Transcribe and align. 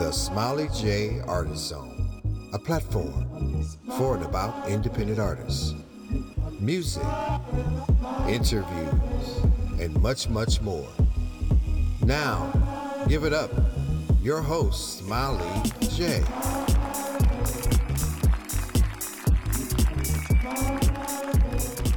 The 0.00 0.12
Smiley 0.12 0.70
J 0.74 1.20
Artist 1.28 1.68
Zone, 1.68 2.22
a 2.54 2.58
platform 2.58 3.62
for 3.98 4.16
and 4.16 4.24
about 4.24 4.66
independent 4.66 5.18
artists. 5.18 5.74
Music, 6.58 7.02
interviews, 8.26 9.44
and 9.78 9.94
much, 10.00 10.26
much 10.30 10.62
more. 10.62 10.88
Now, 12.02 12.50
give 13.08 13.24
it 13.24 13.34
up. 13.34 13.50
Your 14.22 14.40
host, 14.40 15.00
Smiley 15.00 15.70
J. 15.90 16.24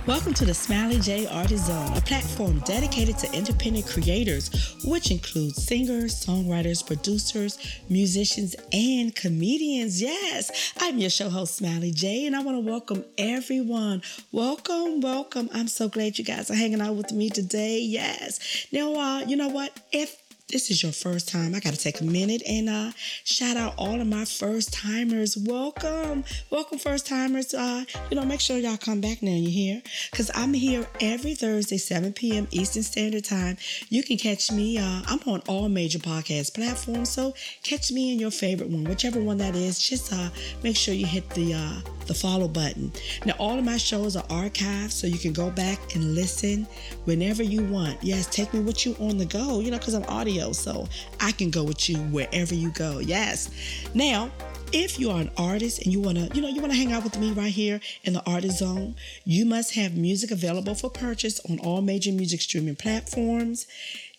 Welcome 0.05 0.33
to 0.33 0.43
the 0.43 0.54
Smiley 0.54 0.99
J 0.99 1.27
Artist 1.27 1.67
Zone, 1.67 1.95
a 1.95 2.01
platform 2.01 2.59
dedicated 2.65 3.17
to 3.20 3.31
independent 3.33 3.88
creators, 3.88 4.75
which 4.83 5.11
includes 5.11 5.65
singers, 5.65 6.25
songwriters, 6.25 6.85
producers, 6.85 7.57
musicians, 7.88 8.53
and 8.73 9.16
comedians. 9.16 10.02
Yes, 10.02 10.73
I'm 10.77 10.97
your 10.97 11.09
show 11.09 11.30
host, 11.30 11.55
Smiley 11.55 11.91
J, 11.91 12.25
and 12.25 12.35
I 12.35 12.41
want 12.41 12.58
to 12.58 12.70
welcome 12.70 13.05
everyone. 13.17 14.02
Welcome, 14.34 14.99
welcome. 14.99 15.49
I'm 15.53 15.70
so 15.70 15.88
glad 15.88 16.17
you 16.20 16.25
guys 16.25 16.52
are 16.52 16.55
hanging 16.55 16.81
out 16.81 16.95
with 16.95 17.13
me 17.13 17.30
today. 17.30 17.80
Yes. 17.80 18.67
Now, 18.73 18.95
uh, 18.95 19.20
you 19.22 19.38
know 19.38 19.47
what? 19.47 19.80
If 19.94 20.22
this 20.53 20.70
is 20.70 20.84
your 20.84 20.91
first 20.91 21.27
time, 21.27 21.55
I 21.55 21.59
got 21.59 21.73
to 21.73 21.80
take 21.80 21.99
a 21.99 22.03
minute 22.03 22.43
and 22.48 22.70
uh, 22.70 22.91
shout 23.23 23.57
out 23.57 23.73
all 23.75 23.99
of 23.99 24.05
my 24.05 24.23
first 24.23 24.71
timers. 24.71 25.35
Welcome, 25.35 26.23
welcome, 26.52 26.77
first 26.77 27.07
timers. 27.07 27.55
Uh, 27.55 27.85
you 28.11 28.16
know, 28.16 28.23
make 28.23 28.39
sure 28.39 28.58
y'all 28.58 28.77
come 28.77 29.02
back 29.02 29.23
now. 29.23 29.31
You're 29.31 29.49
here 29.49 29.81
because 30.11 30.30
I'm 30.35 30.53
here 30.53 30.85
every 31.02 31.34
Thursday, 31.34 31.77
7 31.77 32.13
p.m. 32.13 32.47
Eastern 32.52 32.84
Standard 32.84 33.25
Time. 33.25 33.58
You 33.89 34.03
can 34.03 34.17
catch 34.17 34.52
me. 34.52 34.77
Uh, 34.77 35.02
I'm 35.08 35.20
on 35.25 35.41
all 35.47 35.70
major 35.70 35.97
podcast 35.97 36.53
platforms, 36.53 37.09
so 37.09 37.33
catch 37.63 37.91
me 37.91 38.13
in 38.13 38.20
your 38.20 38.31
favorite 38.31 38.70
one, 38.70 38.83
whichever 38.83 39.20
one 39.20 39.38
that 39.38 39.55
is. 39.55 39.80
Just 39.80 40.13
uh, 40.13 40.30
make 40.61 40.77
sure 40.77 40.94
you 40.94 41.08
hit 41.08 41.27
the 41.31 41.55
uh, 41.55 41.81
the 42.08 42.14
follow 42.14 42.48
button. 42.48 42.92
Now, 43.26 43.34
all 43.40 43.58
of 43.58 43.66
my 43.66 43.78
shows 43.78 44.16
are 44.16 44.23
archived, 44.23 44.92
so 44.92 45.08
you 45.08 45.18
can 45.18 45.34
go 45.34 45.50
back 45.50 45.96
and 45.96 46.16
listen 46.16 46.68
whenever 47.06 47.44
you 47.44 47.64
want. 47.64 47.98
Yes, 48.04 48.28
take 48.28 48.54
me 48.54 48.59
with 48.59 48.86
you 48.86 48.96
on 49.00 49.18
the 49.18 49.26
go, 49.26 49.59
you 49.59 49.72
know, 49.72 49.78
because 49.78 49.94
I'm 49.94 50.06
audio, 50.06 50.52
so 50.52 50.88
I 51.20 51.31
can 51.31 51.50
go 51.50 51.64
with 51.64 51.90
you 51.90 51.98
wherever 51.98 52.54
you 52.54 52.72
go. 52.72 53.00
Yes. 53.00 53.50
Now, 53.94 54.31
if 54.74 55.00
you 55.00 55.12
are 55.12 55.22
an 55.22 55.30
artist 55.38 55.84
and 55.84 55.94
you 55.94 56.02
want 56.02 56.18
to, 56.18 56.36
you 56.36 56.42
know, 56.42 56.48
you 56.48 56.59
want 56.59 56.74
to 56.74 56.78
hang 56.78 56.92
out 56.92 57.04
with 57.04 57.18
me 57.20 57.31
right 57.31 57.52
here 57.52 57.80
in 58.04 58.14
the 58.14 58.24
artist 58.26 58.58
zone, 58.58 58.96
you 59.24 59.46
must 59.46 59.76
have 59.76 59.96
music 59.96 60.31
available 60.31 60.74
for 60.74 60.90
purchase 60.90 61.40
on 61.50 61.59
all 61.59 61.81
major 61.81 62.12
music 62.12 62.42
streaming 62.42 62.76
platforms, 62.76 63.68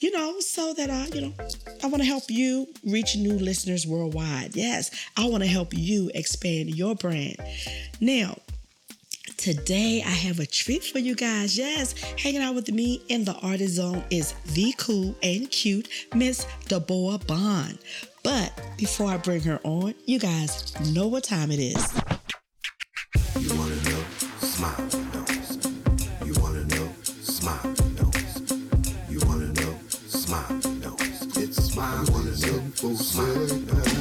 you 0.05 0.11
know, 0.11 0.39
so 0.39 0.75
that 0.75 0.91
I, 0.91 1.07
you 1.15 1.23
know, 1.23 1.33
I 1.83 1.87
want 1.87 2.03
to 2.03 2.07
help 2.07 2.25
you 2.29 2.67
reach 2.85 3.17
new 3.17 3.39
listeners 3.39 3.87
worldwide. 3.87 4.55
Yes, 4.55 4.91
I 5.17 5.27
want 5.27 5.43
to 5.45 5.49
help 5.49 5.73
you 5.73 6.11
expand 6.15 6.77
your 6.77 6.95
brand. 6.95 7.37
Now, 8.01 8.37
Today, 9.39 10.03
I 10.03 10.11
have 10.11 10.39
a 10.39 10.47
treat 10.47 10.85
for 10.85 10.99
you 10.99 11.15
guys. 11.15 11.59
Yes, 11.59 11.93
hanging 12.19 12.41
out 12.41 12.55
with 12.55 12.71
me 12.71 13.03
in 13.09 13.25
the 13.25 13.35
artist 13.43 13.75
zone 13.75 14.03
is 14.09 14.33
the 14.55 14.73
cool 14.79 15.15
and 15.23 15.51
cute 15.51 15.89
Miss 16.15 16.47
Deborah 16.69 17.19
Bond. 17.27 17.79
But 18.23 18.59
before 18.79 19.11
I 19.11 19.19
bring 19.19 19.43
her 19.43 19.61
on, 19.65 19.95
you 20.07 20.19
guys 20.19 20.73
know 20.95 21.09
what 21.09 21.25
time 21.25 21.51
it 21.51 21.59
is. 21.59 21.93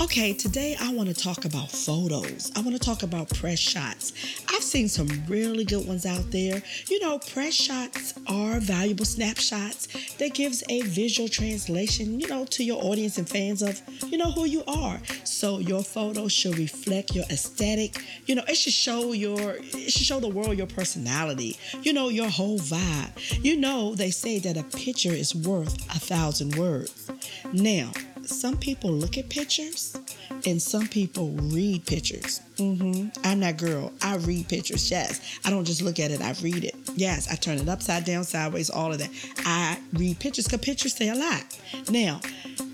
Okay, 0.00 0.32
today 0.32 0.76
I 0.80 0.92
want 0.92 1.08
to 1.08 1.14
talk 1.14 1.44
about 1.44 1.70
photos. 1.70 2.52
I 2.54 2.60
want 2.60 2.74
to 2.74 2.78
talk 2.78 3.02
about 3.02 3.28
press 3.30 3.58
shots. 3.58 4.12
I've 4.48 4.62
seen 4.62 4.88
some 4.88 5.08
really 5.26 5.64
good 5.64 5.86
ones 5.86 6.06
out 6.06 6.30
there. 6.30 6.62
You 6.88 7.00
know, 7.00 7.18
press 7.18 7.54
shots 7.54 8.14
are 8.26 8.60
valuable 8.60 9.04
snapshots 9.04 9.88
that 10.14 10.32
gives 10.32 10.62
a 10.68 10.82
visual 10.82 11.28
translation, 11.28 12.20
you 12.20 12.28
know, 12.28 12.44
to 12.46 12.62
your 12.64 12.82
audience 12.82 13.18
and 13.18 13.28
fans 13.28 13.62
of, 13.62 13.80
you 14.08 14.16
know, 14.16 14.30
who 14.30 14.44
you 14.44 14.62
are. 14.66 15.00
So 15.24 15.58
your 15.58 15.82
photo 15.82 16.28
should 16.28 16.56
reflect 16.56 17.14
your 17.14 17.24
aesthetic. 17.24 17.98
You 18.26 18.36
know, 18.36 18.44
it 18.48 18.56
should 18.56 18.72
show 18.72 19.12
your 19.12 19.56
it 19.60 19.92
should 19.92 20.06
show 20.06 20.20
the 20.20 20.28
world 20.28 20.56
your 20.56 20.68
personality. 20.68 21.58
You 21.82 21.92
know, 21.92 22.08
your 22.08 22.28
whole 22.28 22.58
vibe. 22.58 23.44
You 23.44 23.56
know, 23.56 23.94
they 23.94 24.10
say 24.10 24.38
that 24.38 24.56
a 24.56 24.62
picture 24.62 25.12
is 25.12 25.34
worth 25.34 25.74
a 25.94 25.98
thousand 25.98 26.54
words. 26.56 27.10
Now, 27.52 27.92
some 28.28 28.56
people 28.56 28.90
look 28.90 29.16
at 29.18 29.28
pictures 29.28 29.96
and 30.44 30.60
some 30.60 30.86
people 30.88 31.30
read 31.30 31.86
pictures. 31.86 32.40
hmm 32.58 33.08
I'm 33.24 33.40
that 33.40 33.58
girl. 33.58 33.92
I 34.02 34.16
read 34.16 34.48
pictures. 34.48 34.90
Yes. 34.90 35.20
I 35.44 35.50
don't 35.50 35.64
just 35.64 35.82
look 35.82 35.98
at 35.98 36.10
it, 36.10 36.20
I 36.20 36.34
read 36.42 36.64
it. 36.64 36.74
Yes. 36.94 37.30
I 37.30 37.36
turn 37.36 37.58
it 37.58 37.68
upside 37.68 38.04
down, 38.04 38.24
sideways, 38.24 38.70
all 38.70 38.92
of 38.92 38.98
that. 38.98 39.10
I 39.44 39.78
read 39.92 40.18
pictures 40.18 40.46
because 40.46 40.60
pictures 40.64 40.94
say 40.94 41.08
a 41.08 41.14
lot. 41.14 41.44
Now, 41.90 42.20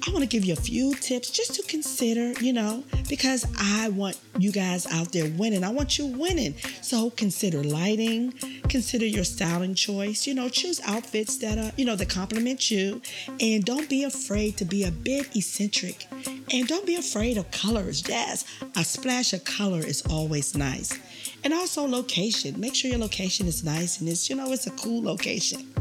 I 0.07 0.11
want 0.11 0.23
to 0.23 0.27
give 0.27 0.45
you 0.45 0.53
a 0.53 0.57
few 0.57 0.95
tips 0.95 1.31
just 1.31 1.55
to 1.55 1.63
consider, 1.63 2.33
you 2.43 2.53
know, 2.53 2.83
because 3.09 3.47
I 3.59 3.89
want 3.91 4.19
you 4.39 4.51
guys 4.51 4.87
out 4.87 5.13
there 5.13 5.31
winning. 5.37 5.65
I 5.65 5.71
want 5.71 5.99
you 5.99 6.07
winning. 6.07 6.55
So 6.81 7.11
consider 7.11 7.63
lighting, 7.63 8.33
consider 8.69 9.07
your 9.07 9.25
styling 9.25 9.75
choice. 9.75 10.27
You 10.27 10.35
know, 10.35 10.49
choose 10.49 10.81
outfits 10.85 11.39
that 11.39 11.59
are, 11.59 11.73
you 11.77 11.85
know, 11.85 11.97
that 11.97 12.09
complement 12.09 12.71
you. 12.71 13.01
And 13.41 13.65
don't 13.65 13.89
be 13.89 14.05
afraid 14.05 14.57
to 14.59 14.65
be 14.65 14.85
a 14.85 14.91
bit 14.91 15.35
eccentric. 15.37 16.07
And 16.27 16.67
don't 16.69 16.87
be 16.87 16.97
afraid 16.97 17.37
of 17.39 17.51
colors. 17.51 18.03
Yes, 18.09 18.45
a 18.77 18.85
splash 18.85 19.33
of 19.33 19.45
color 19.45 19.81
is 19.81 20.03
always 20.11 20.57
nice. 20.57 20.99
And 21.45 21.53
also 21.53 21.87
location. 21.87 22.61
Make 22.61 22.75
sure 22.75 22.91
your 22.91 23.01
location 23.01 23.47
is 23.47 23.65
nice 23.65 24.01
and 24.01 24.09
it's, 24.09 24.29
you 24.31 24.37
know, 24.37 24.53
it's 24.53 24.67
a 24.67 24.71
cool 24.73 25.03
location. 25.03 25.73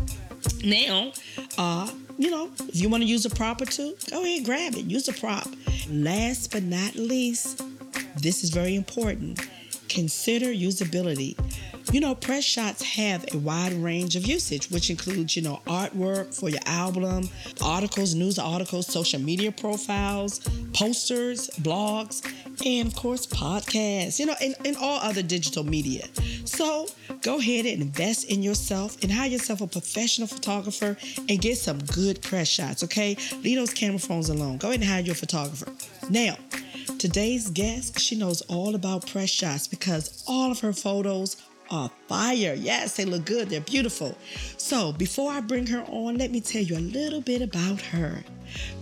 Now, 0.63 1.11
uh, 1.57 1.91
you 2.17 2.29
know, 2.29 2.49
if 2.67 2.75
you 2.81 2.89
want 2.89 3.03
to 3.03 3.09
use 3.09 3.25
a 3.25 3.29
prop 3.29 3.61
or 3.61 3.65
two, 3.65 3.95
go 4.09 4.23
ahead, 4.23 4.45
grab 4.45 4.75
it. 4.75 4.85
Use 4.85 5.07
a 5.07 5.13
prop. 5.13 5.47
Last 5.89 6.51
but 6.51 6.63
not 6.63 6.95
least, 6.95 7.63
this 8.17 8.43
is 8.43 8.49
very 8.49 8.75
important. 8.75 9.47
Consider 9.89 10.47
usability. 10.47 11.37
You 11.91 11.99
know, 11.99 12.15
press 12.15 12.43
shots 12.43 12.83
have 12.83 13.25
a 13.33 13.37
wide 13.37 13.73
range 13.73 14.15
of 14.15 14.25
usage, 14.25 14.69
which 14.69 14.89
includes, 14.89 15.35
you 15.35 15.41
know, 15.41 15.61
artwork 15.65 16.33
for 16.33 16.49
your 16.49 16.61
album, 16.65 17.29
articles, 17.61 18.13
news 18.15 18.39
articles, 18.39 18.87
social 18.87 19.19
media 19.19 19.51
profiles, 19.51 20.39
posters, 20.73 21.49
blogs, 21.61 22.25
and 22.65 22.87
of 22.87 22.95
course, 22.95 23.25
podcasts, 23.25 24.19
you 24.19 24.25
know, 24.25 24.35
and, 24.41 24.55
and 24.63 24.77
all 24.77 24.99
other 24.99 25.21
digital 25.21 25.63
media. 25.63 26.07
So 26.45 26.87
go 27.21 27.39
ahead 27.39 27.65
and 27.65 27.81
invest 27.81 28.29
in 28.29 28.43
yourself 28.43 29.01
and 29.03 29.11
hire 29.11 29.29
yourself 29.29 29.61
a 29.61 29.67
professional 29.67 30.27
photographer 30.27 30.97
and 31.27 31.41
get 31.41 31.57
some 31.57 31.79
good 31.79 32.21
press 32.21 32.47
shots, 32.47 32.83
okay? 32.83 33.17
Leave 33.43 33.57
those 33.57 33.73
camera 33.73 33.99
phones 33.99 34.29
alone. 34.29 34.57
Go 34.57 34.69
ahead 34.69 34.81
and 34.81 34.89
hire 34.89 35.01
your 35.01 35.15
photographer. 35.15 35.71
Now, 36.09 36.37
Today's 37.01 37.49
guest, 37.49 37.99
she 37.99 38.15
knows 38.15 38.41
all 38.41 38.75
about 38.75 39.07
press 39.07 39.29
shots 39.29 39.67
because 39.67 40.23
all 40.27 40.51
of 40.51 40.59
her 40.59 40.71
photos 40.71 41.35
are 41.71 41.89
fire. 42.07 42.53
Yes, 42.53 42.95
they 42.95 43.05
look 43.05 43.25
good. 43.25 43.49
They're 43.49 43.61
beautiful. 43.61 44.17
So, 44.57 44.91
before 44.91 45.31
I 45.31 45.39
bring 45.39 45.65
her 45.67 45.83
on, 45.87 46.17
let 46.17 46.29
me 46.29 46.41
tell 46.41 46.61
you 46.61 46.77
a 46.77 46.79
little 46.79 47.21
bit 47.21 47.41
about 47.41 47.81
her. 47.81 48.23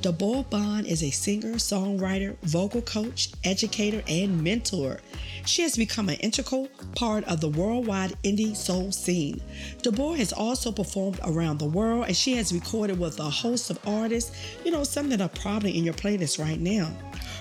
Deborah 0.01 0.43
Bond 0.49 0.87
is 0.87 1.03
a 1.03 1.11
singer, 1.11 1.53
songwriter, 1.55 2.35
vocal 2.43 2.81
coach, 2.81 3.29
educator, 3.43 4.01
and 4.07 4.43
mentor. 4.43 4.99
She 5.45 5.61
has 5.63 5.77
become 5.77 6.09
an 6.09 6.15
integral 6.15 6.67
part 6.95 7.23
of 7.25 7.41
the 7.41 7.49
worldwide 7.49 8.13
indie 8.23 8.55
soul 8.55 8.91
scene. 8.91 9.41
Deborah 9.81 10.17
has 10.17 10.33
also 10.33 10.71
performed 10.71 11.19
around 11.25 11.59
the 11.59 11.65
world 11.65 12.05
and 12.07 12.15
she 12.15 12.35
has 12.35 12.53
recorded 12.53 12.99
with 12.99 13.19
a 13.19 13.29
host 13.29 13.69
of 13.69 13.79
artists, 13.87 14.35
you 14.63 14.71
know, 14.71 14.83
some 14.83 15.09
that 15.09 15.21
are 15.21 15.29
probably 15.29 15.77
in 15.77 15.83
your 15.83 15.93
playlist 15.93 16.39
right 16.39 16.59
now. 16.59 16.91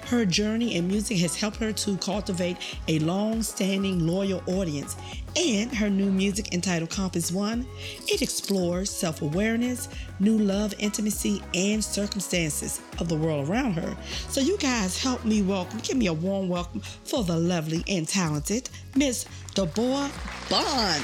Her 0.08 0.24
journey 0.24 0.76
in 0.76 0.88
music 0.88 1.18
has 1.18 1.36
helped 1.36 1.58
her 1.58 1.70
to 1.70 1.96
cultivate 1.98 2.56
a 2.88 2.98
long 3.00 3.42
standing, 3.42 4.06
loyal 4.06 4.42
audience. 4.46 4.96
And 5.36 5.70
her 5.76 5.90
new 5.90 6.10
music 6.10 6.54
entitled 6.54 6.88
Compass 6.88 7.30
One, 7.30 7.66
it 8.06 8.22
explores 8.22 8.90
self 8.90 9.20
awareness, 9.20 9.88
new 10.18 10.38
love, 10.38 10.74
intimacy, 10.78 11.42
and 11.52 11.84
circumstances 11.84 12.80
of 12.98 13.08
the 13.08 13.16
world 13.16 13.48
around 13.50 13.74
her. 13.74 13.94
So, 14.30 14.40
you 14.40 14.56
guys 14.56 15.00
help 15.00 15.26
me 15.26 15.42
welcome, 15.42 15.78
give 15.80 15.98
me 15.98 16.06
a 16.06 16.12
warm 16.14 16.48
welcome 16.48 16.80
for 17.04 17.22
the 17.22 17.36
lovely 17.36 17.84
and 17.88 18.06
talented 18.08 18.68
Miss 18.96 19.24
Deborah 19.54 20.10
Bond. 20.50 21.02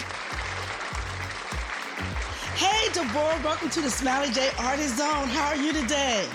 Hey, 2.56 2.88
Deborah, 2.92 3.40
welcome 3.42 3.69
to 3.70 3.81
the 3.81 3.90
Smiley 3.90 4.31
J 4.32 4.48
Artist 4.58 4.96
Zone. 4.96 5.28
How 5.28 5.48
are 5.48 5.56
you 5.56 5.72
today? 5.72 6.26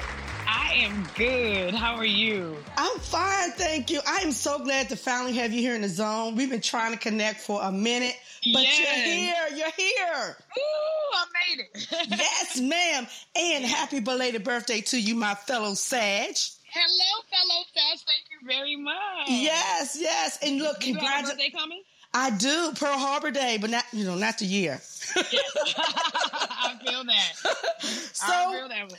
I 0.47 0.73
am 0.81 1.07
good. 1.15 1.73
How 1.73 1.95
are 1.95 2.05
you? 2.05 2.57
I'm 2.77 2.99
fine, 2.99 3.51
thank 3.51 3.89
you. 3.89 4.01
I 4.05 4.17
am 4.17 4.31
so 4.31 4.59
glad 4.59 4.89
to 4.89 4.95
finally 4.95 5.33
have 5.33 5.53
you 5.53 5.61
here 5.61 5.75
in 5.75 5.81
the 5.81 5.89
zone. 5.89 6.35
We've 6.35 6.49
been 6.49 6.61
trying 6.61 6.91
to 6.91 6.97
connect 6.99 7.39
for 7.41 7.61
a 7.61 7.71
minute, 7.71 8.15
but 8.53 8.63
Yes. 8.63 8.79
you're 8.79 9.15
here. 9.15 9.57
You're 9.57 9.71
here. 9.77 10.37
Ooh, 10.57 11.15
I 11.15 11.25
made 11.55 11.65
it. 11.73 11.87
yes, 12.09 12.59
ma'am. 12.59 13.07
And 13.35 13.63
happy 13.65 13.99
belated 13.99 14.43
birthday 14.43 14.81
to 14.81 14.99
you, 14.99 15.15
my 15.15 15.35
fellow 15.35 15.73
Sag. 15.73 16.35
Hello, 16.71 17.23
fellow 17.31 17.63
Fest. 17.73 18.05
Thank 18.07 18.28
you 18.41 18.47
very 18.47 18.75
much. 18.75 18.95
Yes, 19.27 19.97
yes. 19.99 20.39
And 20.41 20.57
look, 20.59 20.85
You 20.85 20.95
got 20.95 21.03
a 21.03 21.07
congratulations. 21.07 21.53
coming? 21.59 21.83
I 22.13 22.31
do 22.31 22.71
Pearl 22.75 22.97
Harbor 22.97 23.29
Day, 23.31 23.57
but 23.61 23.69
not 23.69 23.85
you 23.93 24.03
know 24.05 24.15
not 24.15 24.39
the 24.39 24.45
year. 24.45 24.81
I 25.15 26.75
feel 26.83 27.03
that. 27.03 27.33
I 27.45 27.49
So 28.13 28.51
feel 28.51 28.67
that. 28.69 28.93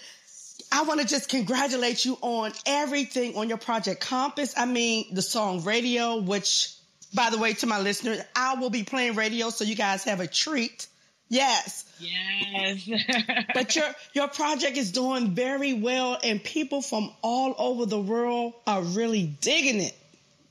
I 0.72 0.82
want 0.84 1.00
to 1.00 1.06
just 1.06 1.28
congratulate 1.28 2.04
you 2.04 2.16
on 2.20 2.52
everything 2.66 3.36
on 3.36 3.48
your 3.48 3.58
project 3.58 4.00
Compass. 4.00 4.54
I 4.56 4.66
mean 4.66 5.12
the 5.14 5.22
song 5.22 5.64
Radio, 5.64 6.20
which 6.20 6.72
by 7.12 7.30
the 7.30 7.38
way 7.38 7.54
to 7.54 7.66
my 7.66 7.80
listeners, 7.80 8.20
I 8.36 8.54
will 8.54 8.70
be 8.70 8.84
playing 8.84 9.16
radio, 9.16 9.50
so 9.50 9.64
you 9.64 9.74
guys 9.74 10.04
have 10.04 10.20
a 10.20 10.26
treat. 10.28 10.86
Yes. 11.30 11.84
Yes. 12.00 12.88
But 13.54 13.76
your 13.76 13.86
your 14.12 14.28
project 14.28 14.76
is 14.76 14.90
doing 14.90 15.30
very 15.30 15.72
well, 15.72 16.18
and 16.22 16.42
people 16.42 16.82
from 16.82 17.12
all 17.22 17.54
over 17.56 17.86
the 17.86 18.00
world 18.00 18.54
are 18.66 18.82
really 18.82 19.26
digging 19.40 19.80
it. 19.80 19.96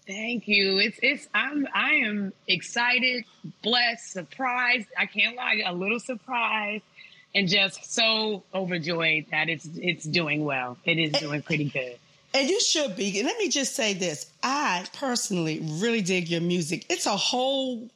Thank 0.08 0.48
you. 0.48 0.80
It's 0.80 0.98
it's 1.04 1.28
I'm 1.36 1.68
I 1.74 1.96
am 2.06 2.34
excited, 2.48 3.26
blessed, 3.62 4.12
surprised. 4.12 4.88
I 4.98 5.06
can't 5.06 5.36
lie, 5.36 5.62
a 5.66 5.74
little 5.74 6.00
surprised, 6.00 6.84
and 7.36 7.48
just 7.48 7.94
so 7.94 8.44
overjoyed 8.54 9.26
that 9.32 9.50
it's 9.50 9.68
it's 9.76 10.06
doing 10.06 10.46
well. 10.46 10.78
It 10.86 10.98
is 10.98 11.12
doing 11.12 11.42
pretty 11.42 11.66
good. 11.66 11.98
And 12.34 12.48
you 12.50 12.62
should 12.62 12.96
be. 12.96 13.20
And 13.20 13.28
let 13.28 13.38
me 13.38 13.50
just 13.50 13.76
say 13.76 13.94
this: 13.94 14.32
I 14.42 14.86
personally 14.94 15.60
really 15.62 16.02
dig 16.02 16.30
your 16.30 16.42
music. 16.42 16.86
It's 16.90 17.06
a 17.06 17.18
whole 17.18 17.90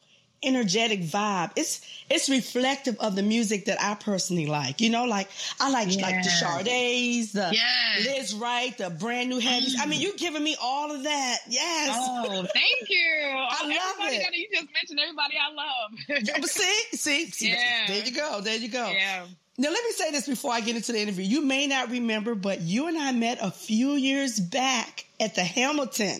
energetic 0.44 1.02
vibe. 1.02 1.52
It's 1.56 1.82
it's 2.10 2.30
reflective 2.30 2.98
of 3.00 3.16
the 3.16 3.24
music 3.24 3.66
that 3.66 3.82
I 3.82 3.96
personally 3.96 4.46
like. 4.48 4.82
You 4.82 4.90
know, 4.90 5.06
like 5.06 5.30
I 5.60 5.70
like 5.72 5.88
like 6.00 6.24
the. 6.24 6.30
Sades, 6.30 7.32
the 7.32 7.50
Yes. 7.52 8.06
Lizz 8.06 8.34
Wright, 8.36 8.78
the 8.78 8.90
brand 8.90 9.30
new 9.30 9.40
heavies. 9.40 9.76
I 9.80 9.86
mean, 9.86 10.02
you 10.02 10.16
giving 10.18 10.44
me 10.44 10.56
all 10.62 10.92
of 10.94 11.04
that. 11.04 11.38
Yes. 11.48 11.90
Oh, 12.00 12.46
thank 12.54 12.90
you. 12.90 12.98
I 13.26 13.60
Oh, 13.64 13.68
love 13.68 13.78
everybody 13.92 14.16
it. 14.18 14.24
Gotta, 14.24 14.38
you 14.38 14.48
just 14.52 14.68
mentioned 14.74 15.00
everybody 15.00 15.36
I 15.38 15.54
love. 16.34 16.46
See, 16.50 16.98
see, 16.98 17.26
see. 17.32 17.50
Yeah. 17.52 17.86
There 17.88 18.06
you 18.06 18.12
go. 18.14 18.42
There 18.42 18.58
you 18.58 18.70
go. 18.70 18.90
yeah. 18.90 19.26
Now, 19.58 19.70
let 19.70 19.84
me 19.84 19.92
say 19.92 20.10
this 20.12 20.28
before 20.28 20.52
I 20.52 20.62
get 20.62 20.76
into 20.76 20.92
the 20.94 21.00
interview. 21.00 21.24
You 21.26 21.42
may 21.46 21.68
not 21.68 21.92
remember, 21.92 22.34
but 22.34 22.62
you 22.62 22.88
and 22.88 22.98
I 22.98 23.12
met 23.12 23.38
a 23.42 23.52
few 23.52 23.92
years 23.92 24.40
back 24.40 25.06
at 25.20 25.36
the 25.36 25.44
Hamilton. 25.44 26.20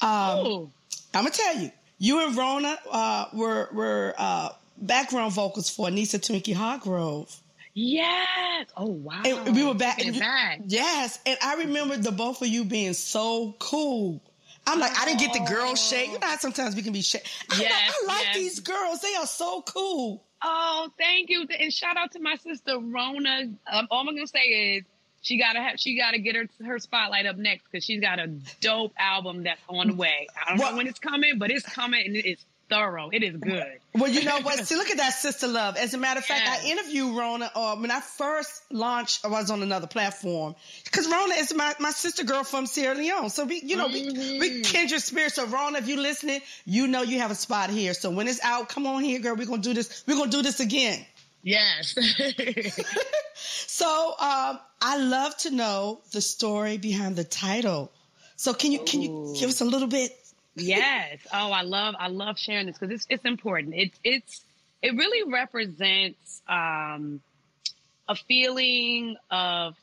Um, 0.00 0.08
oh, 0.10 0.70
I'm 1.12 1.24
gonna 1.24 1.30
tell 1.30 1.56
you, 1.58 1.70
you 1.98 2.26
and 2.26 2.36
Rona 2.36 2.78
uh, 2.90 3.26
were 3.32 3.68
were 3.72 4.14
uh, 4.18 4.50
background 4.78 5.32
vocals 5.32 5.70
for 5.70 5.88
Anissa 5.88 6.18
Twinkie 6.18 6.54
Hargrove. 6.54 7.34
yes. 7.74 8.66
Oh, 8.76 8.86
wow. 8.86 9.22
And 9.24 9.54
we 9.54 9.64
were 9.64 9.74
back. 9.74 9.98
Back. 10.18 10.60
Yes, 10.66 11.18
and 11.26 11.36
I 11.42 11.56
remember 11.56 11.96
the 11.96 12.12
both 12.12 12.40
of 12.42 12.48
you 12.48 12.64
being 12.64 12.92
so 12.94 13.54
cool. 13.58 14.20
I'm 14.66 14.80
like, 14.80 14.98
I 14.98 15.04
didn't 15.04 15.20
get 15.20 15.32
the 15.34 15.40
girl 15.52 15.74
shake. 15.74 16.10
You 16.12 16.18
know 16.18 16.26
how 16.26 16.36
sometimes 16.38 16.74
we 16.74 16.82
can 16.82 16.92
be 16.94 17.02
shake. 17.02 17.26
I, 17.50 17.60
Yes, 17.60 17.94
I 18.02 18.06
like 18.06 18.24
yes. 18.26 18.36
these 18.36 18.60
girls. 18.60 19.00
They 19.02 19.14
are 19.16 19.26
so 19.26 19.60
cool. 19.62 20.24
Oh, 20.42 20.88
thank 20.98 21.28
you, 21.30 21.46
and 21.58 21.72
shout 21.72 21.96
out 21.96 22.12
to 22.12 22.20
my 22.20 22.36
sister 22.36 22.78
Rona. 22.78 23.50
Um, 23.70 23.88
all 23.90 24.00
I'm 24.08 24.14
gonna 24.14 24.26
say 24.26 24.40
is 24.40 24.84
she 25.24 25.38
gotta 25.38 25.60
have 25.60 25.80
she 25.80 25.96
gotta 25.96 26.18
get 26.18 26.36
her 26.36 26.46
her 26.64 26.78
spotlight 26.78 27.26
up 27.26 27.36
next 27.36 27.64
because 27.70 27.84
she's 27.84 28.00
got 28.00 28.18
a 28.20 28.28
dope 28.60 28.92
album 28.98 29.42
that's 29.42 29.60
on 29.68 29.88
the 29.88 29.94
way. 29.94 30.28
I 30.40 30.50
don't 30.50 30.58
Well- 30.60 30.70
know 30.70 30.76
when 30.76 30.86
it's 30.86 31.00
coming, 31.00 31.38
but 31.38 31.50
it's 31.50 31.64
coming 31.66 32.04
and 32.06 32.14
it 32.16 32.24
is 32.26 32.38
thorough. 32.70 33.10
It 33.12 33.22
is 33.22 33.36
good. 33.36 33.78
Well, 33.94 34.10
you 34.10 34.24
know 34.24 34.40
what? 34.40 34.58
See, 34.66 34.74
look 34.74 34.88
at 34.90 34.96
that 34.96 35.12
sister 35.12 35.46
love. 35.46 35.76
As 35.76 35.92
a 35.92 35.98
matter 35.98 36.18
of 36.18 36.24
fact, 36.24 36.48
I 36.48 36.62
Yeah. 36.66 36.72
interviewed 36.72 37.14
Rona 37.14 37.50
uh, 37.54 37.76
when 37.76 37.90
I 37.90 38.00
first 38.00 38.62
launched. 38.72 39.22
I 39.24 39.28
was 39.28 39.50
on 39.50 39.62
another 39.62 39.86
platform 39.86 40.54
because 40.84 41.06
Rona 41.06 41.34
is 41.34 41.54
my, 41.54 41.74
my 41.78 41.90
sister 41.90 42.24
girl 42.24 42.42
from 42.42 42.64
Sierra 42.66 42.94
Leone. 42.96 43.28
So 43.28 43.44
we, 43.44 43.60
you 43.60 43.76
know, 43.76 43.86
we, 43.88 44.38
we 44.40 44.62
kindred 44.62 45.02
spirits. 45.02 45.34
So 45.34 45.46
Rona, 45.46 45.78
if 45.78 45.88
you 45.88 46.00
listening, 46.00 46.40
you 46.64 46.86
know 46.86 47.02
you 47.02 47.18
have 47.18 47.30
a 47.30 47.34
spot 47.34 47.68
here. 47.68 47.92
So 47.92 48.10
when 48.10 48.28
it's 48.28 48.42
out, 48.42 48.70
come 48.70 48.86
on 48.86 49.02
here, 49.04 49.20
girl. 49.20 49.36
We're 49.36 49.46
gonna 49.46 49.60
do 49.62 49.74
this. 49.74 50.02
We're 50.06 50.16
gonna 50.16 50.30
do 50.30 50.40
this 50.42 50.60
again. 50.60 51.04
Yes. 51.44 51.94
So 53.36 54.10
um, 54.20 54.60
I 54.80 54.96
love 54.98 55.36
to 55.38 55.50
know 55.50 56.00
the 56.12 56.20
story 56.20 56.78
behind 56.78 57.16
the 57.16 57.24
title. 57.24 57.90
So 58.36 58.54
can 58.54 58.70
you 58.72 58.78
can 58.78 59.02
you 59.02 59.34
give 59.36 59.50
us 59.50 59.60
a 59.60 59.64
little 59.64 59.88
bit? 59.88 60.16
yes. 60.54 61.18
Oh, 61.32 61.50
I 61.50 61.62
love 61.62 61.94
I 61.98 62.06
love 62.08 62.38
sharing 62.38 62.66
this 62.66 62.78
because 62.78 62.94
it's 62.94 63.06
it's 63.10 63.24
important. 63.24 63.74
It's 63.76 63.98
it's 64.04 64.44
it 64.80 64.94
really 64.94 65.30
represents 65.30 66.40
um, 66.48 67.20
a 68.08 68.14
feeling 68.14 69.16
of 69.30 69.74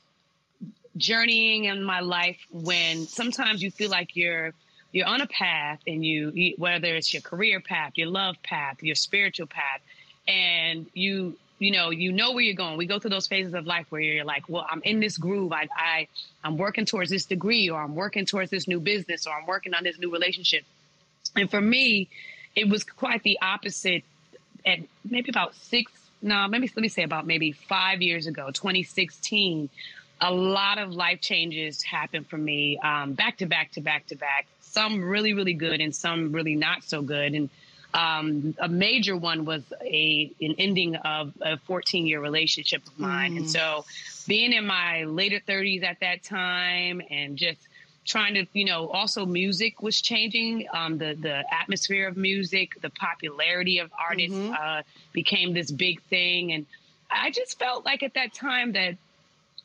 journeying 0.98 1.66
in 1.66 1.84
my 1.84 2.00
life 2.00 2.40
when 2.52 3.06
sometimes 3.08 3.62
you 3.62 3.72
feel 3.72 3.90
like 3.90 4.16
you're 4.16 4.54
you're 4.94 5.08
on 5.08 5.22
a 5.22 5.28
path 5.28 5.80
and 5.86 6.06
you 6.06 6.32
you- 6.34 6.56
whether 6.58 6.96
it's 6.96 7.14
your 7.14 7.22
career 7.22 7.60
path, 7.60 7.94
your 7.96 8.08
love 8.08 8.36
path, 8.44 8.82
your 8.82 8.96
spiritual 8.96 9.48
path, 9.48 9.82
and 10.28 10.86
you 10.94 11.38
you 11.62 11.72
know 11.72 11.92
you 11.92 12.12
know 12.12 12.32
where 12.32 12.44
you're 12.44 12.56
going. 12.56 12.76
We 12.78 12.88
go 12.88 13.00
through 13.00 13.12
those 13.12 13.28
phases 13.28 13.54
of 13.54 13.68
life 13.68 13.86
where 13.90 14.02
you're 14.02 14.26
like, 14.26 14.50
well, 14.50 14.66
I'm 14.68 14.82
in 14.84 15.00
this 15.00 15.18
groove. 15.18 15.54
I 15.54 15.68
I 15.76 16.08
I'm 16.44 16.58
working 16.58 16.86
towards 16.86 17.12
this 17.12 17.26
degree, 17.26 17.70
or 17.70 17.80
I'm 17.80 17.96
working 17.96 18.26
towards 18.26 18.50
this 18.50 18.68
new 18.68 18.80
business, 18.80 19.28
or 19.28 19.34
I'm 19.34 19.46
working 19.46 19.76
on 19.76 19.84
this 19.84 20.00
new 20.00 20.12
relationship. 20.12 20.64
And 21.36 21.50
for 21.50 21.62
me, 21.62 22.10
it 22.56 22.68
was 22.68 22.84
quite 22.84 23.22
the 23.24 23.38
opposite. 23.42 24.04
At 24.66 24.80
maybe 25.08 25.30
about 25.30 25.56
six, 25.56 25.92
no, 26.22 26.48
maybe 26.48 26.68
let 26.68 26.82
me 26.82 26.88
say 26.88 27.04
about 27.04 27.26
maybe 27.26 27.52
five 27.52 28.02
years 28.02 28.28
ago, 28.28 28.48
2016 28.52 29.70
a 30.24 30.32
lot 30.32 30.78
of 30.78 30.94
life 30.94 31.20
changes 31.20 31.82
happened 31.82 32.28
for 32.28 32.38
me 32.38 32.78
um, 32.78 33.14
back 33.14 33.38
to 33.38 33.48
back 33.48 33.72
to 33.72 33.82
back 33.82 34.06
to 34.06 34.16
back 34.16 34.46
some 34.60 35.04
really 35.04 35.34
really 35.34 35.56
good 35.56 35.82
and 35.82 35.96
some 35.96 36.32
really 36.32 36.54
not 36.54 36.84
so 36.84 37.02
good 37.02 37.34
and 37.34 37.50
um, 37.94 38.56
a 38.60 38.68
major 38.68 39.16
one 39.16 39.46
was 39.46 39.64
a 39.82 40.32
an 40.42 40.56
ending 40.58 40.96
of 40.98 41.34
a 41.42 41.58
14 41.58 42.06
year 42.06 42.22
relationship 42.22 42.86
of 42.88 42.98
mine 43.00 43.38
and 43.38 43.50
so 43.50 43.86
being 44.28 44.54
in 44.54 44.66
my 44.66 45.04
later 45.04 45.40
30s 45.48 45.84
at 45.84 46.00
that 46.00 46.24
time 46.24 47.02
and 47.10 47.38
just 47.38 47.60
trying 48.06 48.34
to 48.34 48.46
you 48.54 48.66
know 48.66 48.88
also 48.90 49.26
music 49.26 49.82
was 49.82 50.02
changing 50.02 50.68
um, 50.74 50.98
the 50.98 51.16
the 51.20 51.44
atmosphere 51.54 52.08
of 52.08 52.18
music 52.18 52.80
the 52.82 52.90
popularity 52.92 53.80
of 53.80 53.92
artists 54.00 54.38
uh, 54.38 54.82
became 55.12 55.54
this 55.54 55.70
big 55.70 56.02
thing 56.04 56.52
and 56.54 56.66
i 57.10 57.30
just 57.30 57.60
felt 57.60 57.86
like 57.86 58.04
at 58.04 58.14
that 58.14 58.34
time 58.34 58.72
that 58.72 58.96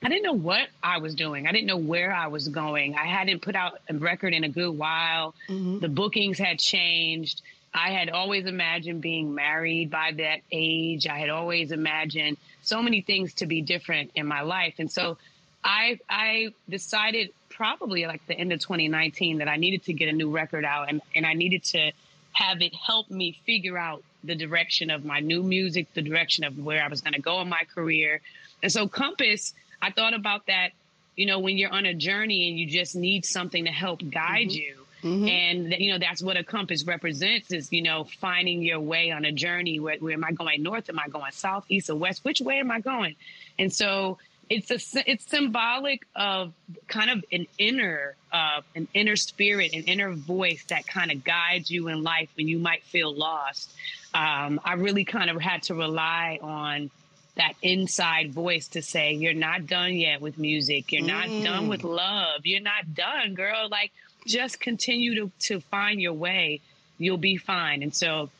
I 0.02 0.08
didn't 0.08 0.24
know 0.24 0.34
what 0.34 0.68
I 0.82 0.98
was 0.98 1.14
doing. 1.14 1.46
I 1.46 1.52
didn't 1.52 1.66
know 1.66 1.78
where 1.78 2.12
I 2.12 2.26
was 2.26 2.48
going. 2.48 2.96
I 2.96 3.06
hadn't 3.06 3.40
put 3.40 3.56
out 3.56 3.80
a 3.88 3.94
record 3.94 4.34
in 4.34 4.44
a 4.44 4.48
good 4.48 4.76
while. 4.76 5.34
The 5.80 5.88
bookings 5.88 6.38
had 6.38 6.58
changed. 6.58 7.40
I 7.76 7.90
had 7.90 8.08
always 8.08 8.46
imagined 8.46 9.02
being 9.02 9.34
married 9.34 9.90
by 9.90 10.12
that 10.16 10.40
age. 10.50 11.06
I 11.06 11.18
had 11.18 11.28
always 11.28 11.72
imagined 11.72 12.38
so 12.62 12.82
many 12.82 13.02
things 13.02 13.34
to 13.34 13.46
be 13.46 13.60
different 13.60 14.12
in 14.14 14.26
my 14.26 14.40
life. 14.40 14.76
And 14.78 14.90
so 14.90 15.18
I 15.62 16.00
I 16.08 16.54
decided 16.68 17.30
probably 17.50 18.06
like 18.06 18.26
the 18.26 18.34
end 18.34 18.52
of 18.52 18.60
2019 18.60 19.38
that 19.38 19.48
I 19.48 19.56
needed 19.56 19.84
to 19.84 19.92
get 19.92 20.08
a 20.08 20.12
new 20.12 20.30
record 20.30 20.64
out 20.64 20.88
and, 20.88 21.02
and 21.14 21.26
I 21.26 21.34
needed 21.34 21.64
to 21.64 21.92
have 22.32 22.60
it 22.60 22.74
help 22.74 23.10
me 23.10 23.38
figure 23.46 23.78
out 23.78 24.02
the 24.24 24.34
direction 24.34 24.90
of 24.90 25.04
my 25.04 25.20
new 25.20 25.42
music, 25.42 25.86
the 25.94 26.02
direction 26.02 26.44
of 26.44 26.58
where 26.58 26.82
I 26.82 26.88
was 26.88 27.00
going 27.00 27.14
to 27.14 27.20
go 27.20 27.40
in 27.40 27.48
my 27.48 27.62
career. 27.74 28.20
And 28.62 28.72
so 28.72 28.88
Compass, 28.88 29.54
I 29.80 29.90
thought 29.90 30.14
about 30.14 30.46
that, 30.46 30.70
you 31.14 31.26
know, 31.26 31.38
when 31.38 31.56
you're 31.56 31.72
on 31.72 31.86
a 31.86 31.94
journey 31.94 32.48
and 32.48 32.58
you 32.58 32.66
just 32.66 32.94
need 32.94 33.24
something 33.24 33.64
to 33.64 33.70
help 33.70 34.00
guide 34.10 34.48
mm-hmm. 34.48 34.58
you. 34.58 34.85
And 35.02 35.72
that, 35.72 35.80
you 35.80 35.92
know 35.92 35.98
that's 35.98 36.22
what 36.22 36.36
a 36.36 36.44
compass 36.44 36.84
represents 36.84 37.52
is 37.52 37.72
you 37.72 37.82
know 37.82 38.04
finding 38.20 38.62
your 38.62 38.80
way 38.80 39.10
on 39.10 39.24
a 39.24 39.32
journey. 39.32 39.78
Where, 39.80 39.96
where 39.98 40.14
am 40.14 40.24
I 40.24 40.32
going? 40.32 40.62
North? 40.62 40.88
Am 40.88 40.98
I 40.98 41.08
going 41.08 41.32
south, 41.32 41.66
east, 41.68 41.90
or 41.90 41.96
west? 41.96 42.24
Which 42.24 42.40
way 42.40 42.58
am 42.58 42.70
I 42.70 42.80
going? 42.80 43.16
And 43.58 43.72
so 43.72 44.18
it's 44.48 44.70
a, 44.70 45.10
it's 45.10 45.28
symbolic 45.28 46.06
of 46.14 46.52
kind 46.86 47.10
of 47.10 47.24
an 47.32 47.46
inner 47.58 48.14
uh, 48.32 48.60
an 48.74 48.88
inner 48.94 49.16
spirit, 49.16 49.72
an 49.74 49.82
inner 49.84 50.12
voice 50.12 50.64
that 50.68 50.86
kind 50.86 51.10
of 51.10 51.24
guides 51.24 51.70
you 51.70 51.88
in 51.88 52.02
life 52.02 52.28
when 52.36 52.48
you 52.48 52.58
might 52.58 52.82
feel 52.84 53.14
lost. 53.14 53.70
Um, 54.14 54.60
I 54.64 54.74
really 54.74 55.04
kind 55.04 55.30
of 55.30 55.40
had 55.40 55.64
to 55.64 55.74
rely 55.74 56.38
on 56.40 56.90
that 57.36 57.52
inside 57.62 58.32
voice 58.32 58.68
to 58.68 58.82
say 58.82 59.12
you're 59.12 59.34
not 59.34 59.66
done 59.66 59.94
yet 59.94 60.22
with 60.22 60.38
music 60.38 60.90
you're 60.90 61.04
not 61.04 61.28
done 61.44 61.68
with 61.68 61.84
love 61.84 62.40
you're 62.44 62.62
not 62.62 62.94
done 62.94 63.34
girl 63.34 63.68
like 63.70 63.92
just 64.26 64.60
continue 64.60 65.14
to, 65.14 65.30
to 65.38 65.60
find 65.60 66.00
your 66.00 66.12
way 66.12 66.60
you'll 66.98 67.18
be 67.18 67.36
fine. 67.36 67.82
And 67.82 67.94
so 67.94 68.30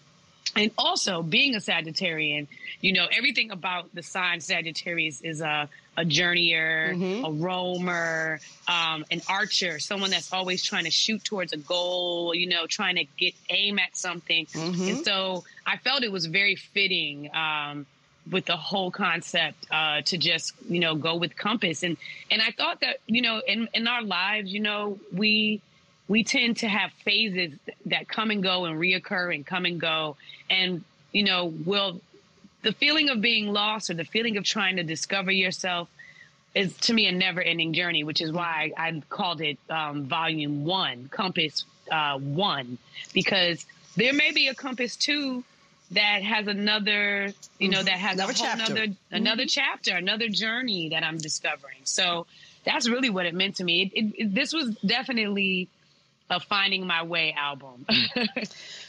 and 0.55 0.71
also 0.79 1.23
being 1.23 1.55
a 1.55 1.59
sagittarian 1.59 2.47
you 2.81 2.93
know 2.93 3.07
everything 3.13 3.51
about 3.51 3.93
the 3.95 4.03
sign 4.03 4.41
sagittarius 4.41 5.21
is 5.21 5.41
a 5.41 5.69
a 5.99 6.05
journeyer 6.05 6.95
a 7.27 7.33
roamer 7.33 8.39
um, 8.69 9.05
an 9.11 9.21
archer 9.29 9.79
someone 9.79 10.11
that's 10.11 10.33
always 10.33 10.63
trying 10.63 10.85
to 10.85 10.91
shoot 10.91 11.23
towards 11.25 11.53
a 11.53 11.57
goal 11.57 12.33
you 12.35 12.47
know 12.47 12.67
trying 12.67 12.97
to 12.97 13.05
get 13.19 13.35
aim 13.51 13.79
at 13.79 13.97
something. 13.97 14.47
And 14.89 15.05
so 15.05 15.45
i 15.67 15.77
felt 15.79 16.05
it 16.05 16.13
was 16.13 16.27
very 16.27 16.57
fitting 16.57 17.29
um, 17.35 17.85
with 18.31 18.45
the 18.47 18.57
whole 18.57 18.91
concept 18.91 19.67
uh, 19.71 20.01
to 20.03 20.17
just 20.17 20.53
you 20.69 20.81
know 20.81 20.95
go 20.95 21.17
with 21.17 21.37
Compass. 21.37 21.83
And 21.83 21.97
and 22.31 22.43
I 22.43 22.51
thought 22.51 22.81
that 22.81 22.99
you 23.07 23.23
know 23.23 23.43
in 23.47 23.69
in 23.75 23.87
our 23.89 24.03
lives 24.03 24.53
you 24.53 24.61
know 24.61 24.99
we 25.13 25.61
we 26.09 26.23
tend 26.25 26.59
to 26.59 26.69
have 26.69 26.93
phases 27.05 27.53
that 27.87 28.09
come 28.09 28.31
and 28.31 28.43
go 28.43 28.65
and 28.67 28.79
reoccur 28.79 29.35
and 29.35 29.45
come 29.47 29.65
and 29.65 29.81
go 29.81 30.17
and 30.51 30.83
you 31.13 31.25
know 31.25 31.47
will 31.65 32.01
the 32.63 32.73
feeling 32.73 33.09
of 33.09 33.21
being 33.21 33.53
lost 33.53 33.91
or 33.91 33.95
the 33.95 34.05
feeling 34.05 34.37
of 34.37 34.45
trying 34.45 34.77
to 34.77 34.83
discover 34.83 35.31
yourself 35.31 35.89
is 36.55 36.75
to 36.79 36.93
me 36.95 37.07
a 37.07 37.13
never 37.13 37.41
ending 37.43 37.73
journey, 37.75 38.03
which 38.03 38.21
is 38.21 38.33
why 38.33 38.73
I, 38.77 38.89
I 38.89 39.03
called 39.11 39.41
it 39.43 39.59
um, 39.69 40.05
volume 40.05 40.65
one, 40.65 41.09
Compass 41.13 41.65
uh, 41.93 42.19
one, 42.19 42.79
because 43.13 43.67
there 43.95 44.15
may 44.15 44.33
be 44.33 44.49
a 44.49 44.55
Compass 44.55 44.97
two 44.97 45.45
that 45.93 46.23
has 46.23 46.49
another, 46.49 47.33
you 47.59 47.69
know, 47.69 47.83
that 47.83 47.91
has 47.99 48.15
Another 48.15 48.33
a 48.33 48.37
whole 48.37 48.47
chapter. 48.47 48.73
another 48.73 48.93
another 49.13 49.45
chapter, 49.47 49.95
another 49.97 50.29
journey 50.29 50.89
that 50.89 51.05
I'm 51.05 51.19
discovering. 51.19 51.79
So 51.85 52.27
that's 52.65 52.89
really 52.89 53.11
what 53.11 53.27
it 53.27 53.35
meant 53.35 53.57
to 53.57 53.65
me. 53.65 53.83
It, 53.83 53.93
it, 54.07 54.15
it- 54.23 54.35
this 54.35 54.53
was 54.55 54.75
definitely 54.79 55.69
a 56.31 56.41
finding 56.41 56.87
my 56.87 57.03
way 57.03 57.35
album. 57.37 57.87
Mm. 57.89 58.55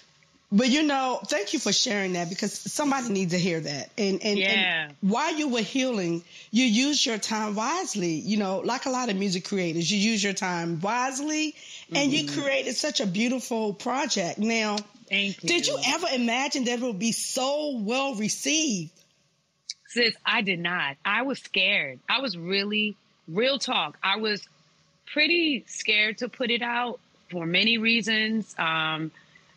But 0.50 0.70
you 0.70 0.84
know, 0.84 1.20
thank 1.26 1.52
you 1.52 1.60
for 1.60 1.74
sharing 1.74 2.14
that 2.14 2.30
because 2.30 2.54
somebody 2.54 3.10
needs 3.10 3.34
to 3.34 3.40
hear 3.40 3.60
that. 3.60 3.90
And 3.98 4.24
and, 4.24 4.40
Yeah. 4.40 4.86
and 4.86 4.96
while 5.02 5.36
you 5.36 5.50
were 5.50 5.62
healing, 5.62 6.24
you 6.52 6.64
used 6.64 7.06
your 7.06 7.18
time 7.18 7.56
wisely. 7.56 8.14
You 8.14 8.38
know, 8.38 8.60
like 8.60 8.86
a 8.86 8.90
lot 8.90 9.10
of 9.10 9.18
music 9.18 9.44
creators, 9.44 9.92
you 9.92 9.98
use 9.98 10.24
your 10.24 10.34
time 10.34 10.80
wisely, 10.80 11.54
and 11.94 12.14
you 12.14 12.24
mm-hmm. 12.24 12.42
created 12.42 12.76
such 12.78 13.02
a 13.02 13.06
beautiful 13.06 13.74
project. 13.74 14.40
Now, 14.40 14.78
Thank 15.10 15.44
you. 15.44 15.50
did 15.50 15.68
you 15.68 15.78
ever 15.86 16.08
imagine 16.14 16.64
that 16.66 16.80
it 16.80 16.82
would 16.82 17.00
be 17.00 17.12
so 17.12 17.78
well 17.80 18.16
received? 18.16 18.92
Sis, 19.88 20.16
I 20.26 20.42
did 20.42 20.60
not. 20.60 20.96
I 21.04 21.24
was 21.24 21.40
scared. 21.40 22.00
I 22.10 22.22
was 22.22 22.38
really, 22.38 22.96
real 23.28 23.60
talk. 23.60 23.98
I 24.02 24.18
was 24.18 24.48
pretty 25.08 25.66
scared 25.68 26.20
to 26.20 26.30
put 26.30 26.52
it 26.52 26.62
out 26.62 27.00
for 27.30 27.46
many 27.46 27.78
reasons. 27.78 28.56
Um, 28.58 29.12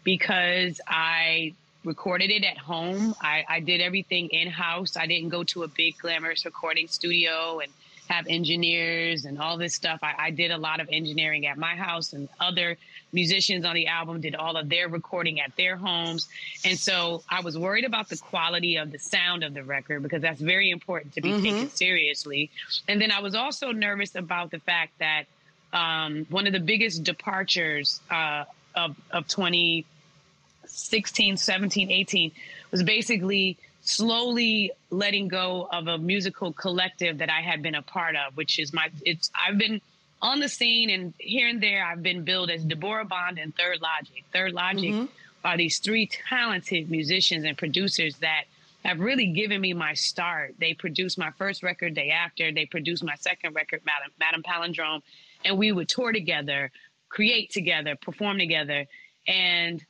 because 0.04 0.80
I 0.86 1.54
recorded 1.84 2.30
it 2.30 2.44
at 2.44 2.58
home. 2.58 3.14
I, 3.20 3.44
I 3.48 3.60
did 3.60 3.80
everything 3.80 4.28
in 4.28 4.48
house. 4.48 4.96
I 4.96 5.06
didn't 5.06 5.30
go 5.30 5.44
to 5.44 5.62
a 5.62 5.68
big 5.68 5.98
glamorous 5.98 6.44
recording 6.44 6.88
studio 6.88 7.60
and 7.60 7.72
have 8.08 8.26
engineers 8.28 9.24
and 9.24 9.38
all 9.38 9.56
this 9.56 9.74
stuff. 9.74 10.00
I, 10.02 10.14
I 10.18 10.30
did 10.30 10.50
a 10.50 10.58
lot 10.58 10.80
of 10.80 10.88
engineering 10.90 11.46
at 11.46 11.56
my 11.56 11.76
house, 11.76 12.12
and 12.12 12.28
other 12.40 12.76
musicians 13.12 13.64
on 13.64 13.74
the 13.74 13.86
album 13.86 14.20
did 14.20 14.34
all 14.34 14.56
of 14.56 14.68
their 14.68 14.88
recording 14.88 15.40
at 15.40 15.54
their 15.56 15.76
homes. 15.76 16.28
And 16.64 16.78
so 16.78 17.22
I 17.28 17.40
was 17.40 17.56
worried 17.56 17.84
about 17.84 18.08
the 18.08 18.16
quality 18.16 18.76
of 18.76 18.90
the 18.90 18.98
sound 18.98 19.42
of 19.44 19.54
the 19.54 19.62
record 19.62 20.02
because 20.02 20.22
that's 20.22 20.40
very 20.40 20.70
important 20.70 21.14
to 21.14 21.20
be 21.20 21.40
taken 21.40 21.70
seriously. 21.70 22.50
And 22.88 23.00
then 23.00 23.10
I 23.10 23.20
was 23.20 23.34
also 23.34 23.72
nervous 23.72 24.14
about 24.14 24.50
the 24.50 24.58
fact 24.58 24.98
that 24.98 25.24
um, 25.72 26.26
one 26.30 26.46
of 26.46 26.52
the 26.52 26.60
biggest 26.60 27.04
departures 27.04 28.00
uh, 28.10 28.44
of, 28.74 28.96
of 29.10 29.26
2016, 29.28 31.36
17, 31.36 31.90
18 31.90 32.32
was 32.70 32.82
basically 32.82 33.58
slowly 33.82 34.72
letting 34.90 35.28
go 35.28 35.68
of 35.72 35.88
a 35.88 35.98
musical 35.98 36.52
collective 36.52 37.18
that 37.18 37.30
I 37.30 37.40
had 37.40 37.62
been 37.62 37.74
a 37.74 37.82
part 37.82 38.16
of, 38.16 38.36
which 38.36 38.58
is 38.58 38.72
my, 38.72 38.90
it's, 39.02 39.30
I've 39.34 39.58
been 39.58 39.80
on 40.22 40.40
the 40.40 40.48
scene 40.48 40.90
and 40.90 41.14
here 41.18 41.48
and 41.48 41.62
there, 41.62 41.84
I've 41.84 42.02
been 42.02 42.24
billed 42.24 42.50
as 42.50 42.64
Deborah 42.64 43.04
Bond 43.04 43.38
and 43.38 43.54
Third 43.56 43.80
Logic. 43.80 44.24
Third 44.32 44.52
Logic 44.52 45.08
are 45.44 45.56
these 45.56 45.78
three 45.78 46.10
talented 46.28 46.90
musicians 46.90 47.44
and 47.44 47.56
producers 47.56 48.16
that 48.18 48.44
have 48.84 49.00
really 49.00 49.26
given 49.26 49.60
me 49.60 49.72
my 49.72 49.94
start. 49.94 50.54
They 50.58 50.74
produced 50.74 51.18
my 51.18 51.30
first 51.32 51.62
record 51.62 51.94
day 51.94 52.10
after. 52.10 52.52
They 52.52 52.66
produced 52.66 53.04
my 53.04 53.14
second 53.16 53.54
record, 53.54 53.82
Madam, 53.84 54.10
Madam 54.18 54.42
Palindrome, 54.42 55.02
and 55.44 55.58
we 55.58 55.72
would 55.72 55.88
tour 55.88 56.12
together, 56.12 56.70
create 57.08 57.50
together, 57.50 57.96
perform 58.00 58.38
together. 58.38 58.86
And 59.26 59.84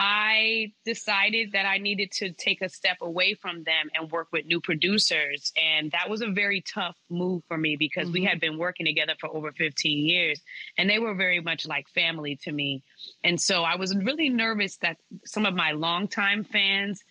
I 0.00 0.72
decided 0.84 1.52
that 1.52 1.66
I 1.66 1.78
needed 1.78 2.12
to 2.12 2.30
take 2.30 2.62
a 2.62 2.68
step 2.68 2.98
away 3.00 3.34
from 3.34 3.64
them 3.64 3.90
and 3.94 4.10
work 4.12 4.28
with 4.32 4.46
new 4.46 4.60
producers. 4.60 5.52
And 5.56 5.90
that 5.90 6.08
was 6.08 6.22
a 6.22 6.28
very 6.28 6.60
tough 6.60 6.96
move 7.10 7.42
for 7.48 7.58
me 7.58 7.74
because 7.74 8.08
we 8.08 8.20
mm-hmm. 8.20 8.28
had 8.28 8.40
been 8.40 8.58
working 8.58 8.86
together 8.86 9.14
for 9.18 9.28
over 9.28 9.50
15 9.50 10.06
years 10.06 10.40
and 10.78 10.88
they 10.88 11.00
were 11.00 11.14
very 11.14 11.40
much 11.40 11.66
like 11.66 11.88
family 11.88 12.36
to 12.44 12.52
me. 12.52 12.84
And 13.24 13.40
so 13.40 13.64
I 13.64 13.74
was 13.74 13.94
really 13.96 14.28
nervous 14.28 14.76
that 14.78 14.98
some 15.24 15.44
of 15.44 15.54
my 15.54 15.72
longtime 15.72 16.44
fans 16.44 17.02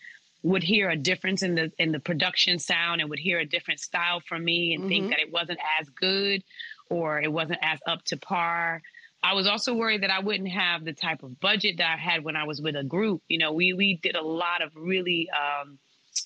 would 0.44 0.64
hear 0.64 0.90
a 0.90 0.96
difference 0.96 1.44
in 1.44 1.56
the 1.56 1.72
in 1.78 1.92
the 1.92 2.00
production 2.00 2.58
sound 2.58 3.02
and 3.02 3.10
would 3.10 3.20
hear 3.20 3.40
a 3.40 3.46
different 3.46 3.82
style 3.82 4.22
from 4.22 4.46
me 4.46 4.74
and 4.74 4.88
think 4.88 5.06
mm-hmm. 5.06 5.10
that 5.10 5.20
it 5.20 5.32
wasn't 5.32 5.60
as 5.82 5.90
good 5.90 6.42
or 6.90 7.22
it 7.22 7.32
wasn't 7.32 7.60
as 7.62 7.80
up 7.88 8.04
to 8.06 8.18
par. 8.18 8.82
I 9.24 9.34
was 9.34 9.48
also 9.48 9.74
worried 9.74 10.04
that 10.04 10.12
I 10.12 10.20
wouldn't 10.20 10.50
have 10.50 10.86
the 10.86 10.94
type 10.94 11.24
of 11.24 11.40
budget 11.40 11.78
that 11.78 11.94
I 11.94 11.98
had 11.98 12.24
when 12.24 12.36
I 12.36 12.44
was 12.44 12.62
with 12.62 12.76
a 12.76 12.84
group. 12.84 13.24
You 13.28 13.40
know, 13.40 13.52
we 13.54 13.74
we 13.74 14.00
did 14.02 14.16
a 14.16 14.22
lot 14.22 14.62
of 14.62 14.72
really 14.76 15.30
um, 15.32 15.80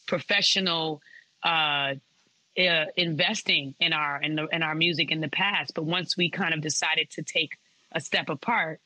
professional 0.08 1.02
uh, 1.44 1.96
uh, 2.60 2.86
investing 2.98 3.76
in 3.80 3.94
our 3.94 4.22
in, 4.22 4.36
the, 4.36 4.48
in 4.48 4.62
our 4.62 4.76
music 4.76 5.12
in 5.12 5.22
the 5.22 5.30
past, 5.30 5.74
but 5.74 5.86
once 5.86 6.18
we 6.18 6.30
kind 6.30 6.54
of 6.54 6.62
decided 6.62 7.10
to 7.12 7.24
take 7.24 7.58
a 7.94 8.02
step 8.02 8.30
apart, 8.30 8.82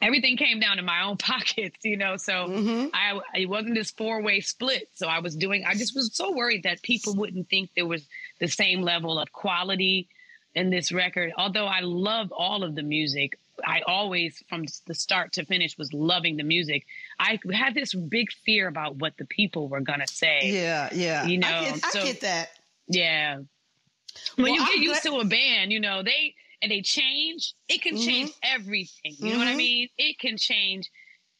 everything 0.00 0.36
came 0.36 0.58
down 0.58 0.78
to 0.78 0.82
my 0.82 1.04
own 1.04 1.16
pockets. 1.18 1.78
You 1.84 1.98
know, 1.98 2.16
so 2.16 2.46
I 2.94 3.20
it 3.34 3.48
wasn't 3.48 3.74
this 3.74 3.90
four 3.90 4.22
way 4.22 4.40
split. 4.40 4.88
So 4.94 5.06
I 5.06 5.18
was 5.18 5.36
doing. 5.36 5.64
I 5.66 5.74
just 5.74 5.94
was 5.94 6.14
so 6.14 6.32
worried 6.32 6.62
that 6.62 6.82
people 6.82 7.14
wouldn't 7.14 7.50
think 7.50 7.70
there 7.76 7.86
was 7.86 8.06
the 8.40 8.48
same 8.48 8.82
level 8.82 9.18
of 9.18 9.30
quality 9.32 10.08
in 10.54 10.70
this 10.70 10.92
record. 10.92 11.32
Although 11.36 11.66
I 11.66 11.80
loved 11.80 12.32
all 12.32 12.62
of 12.62 12.74
the 12.74 12.82
music, 12.82 13.38
I 13.64 13.82
always, 13.86 14.42
from 14.48 14.64
the 14.86 14.94
start 14.94 15.32
to 15.34 15.44
finish, 15.44 15.76
was 15.78 15.92
loving 15.92 16.36
the 16.36 16.42
music. 16.44 16.86
I 17.18 17.38
had 17.52 17.74
this 17.74 17.94
big 17.94 18.32
fear 18.44 18.68
about 18.68 18.96
what 18.96 19.16
the 19.16 19.24
people 19.24 19.68
were 19.68 19.80
gonna 19.80 20.06
say. 20.08 20.40
Yeah, 20.52 20.88
yeah. 20.92 21.26
You 21.26 21.38
know, 21.38 21.48
I 21.48 21.64
get, 21.64 21.84
I 21.84 21.90
so- 21.90 22.04
get 22.04 22.20
that. 22.22 22.50
Yeah. 22.88 23.36
When 24.36 24.44
Well, 24.44 24.52
you 24.52 24.58
get 24.60 24.76
I'm 24.76 24.82
used 24.82 25.02
glad- 25.02 25.12
to 25.14 25.20
a 25.20 25.24
band, 25.24 25.72
you 25.72 25.80
know, 25.80 26.02
they 26.02 26.34
and 26.62 26.70
they 26.70 26.80
change, 26.82 27.52
it 27.68 27.82
can 27.82 27.96
change 28.00 28.30
everything. 28.42 29.14
You 29.18 29.32
know 29.32 29.38
what 29.38 29.48
I 29.48 29.52
Mhm. 29.54 29.56
mean? 29.56 29.88
It 29.98 30.18
can 30.18 30.38
change 30.38 30.88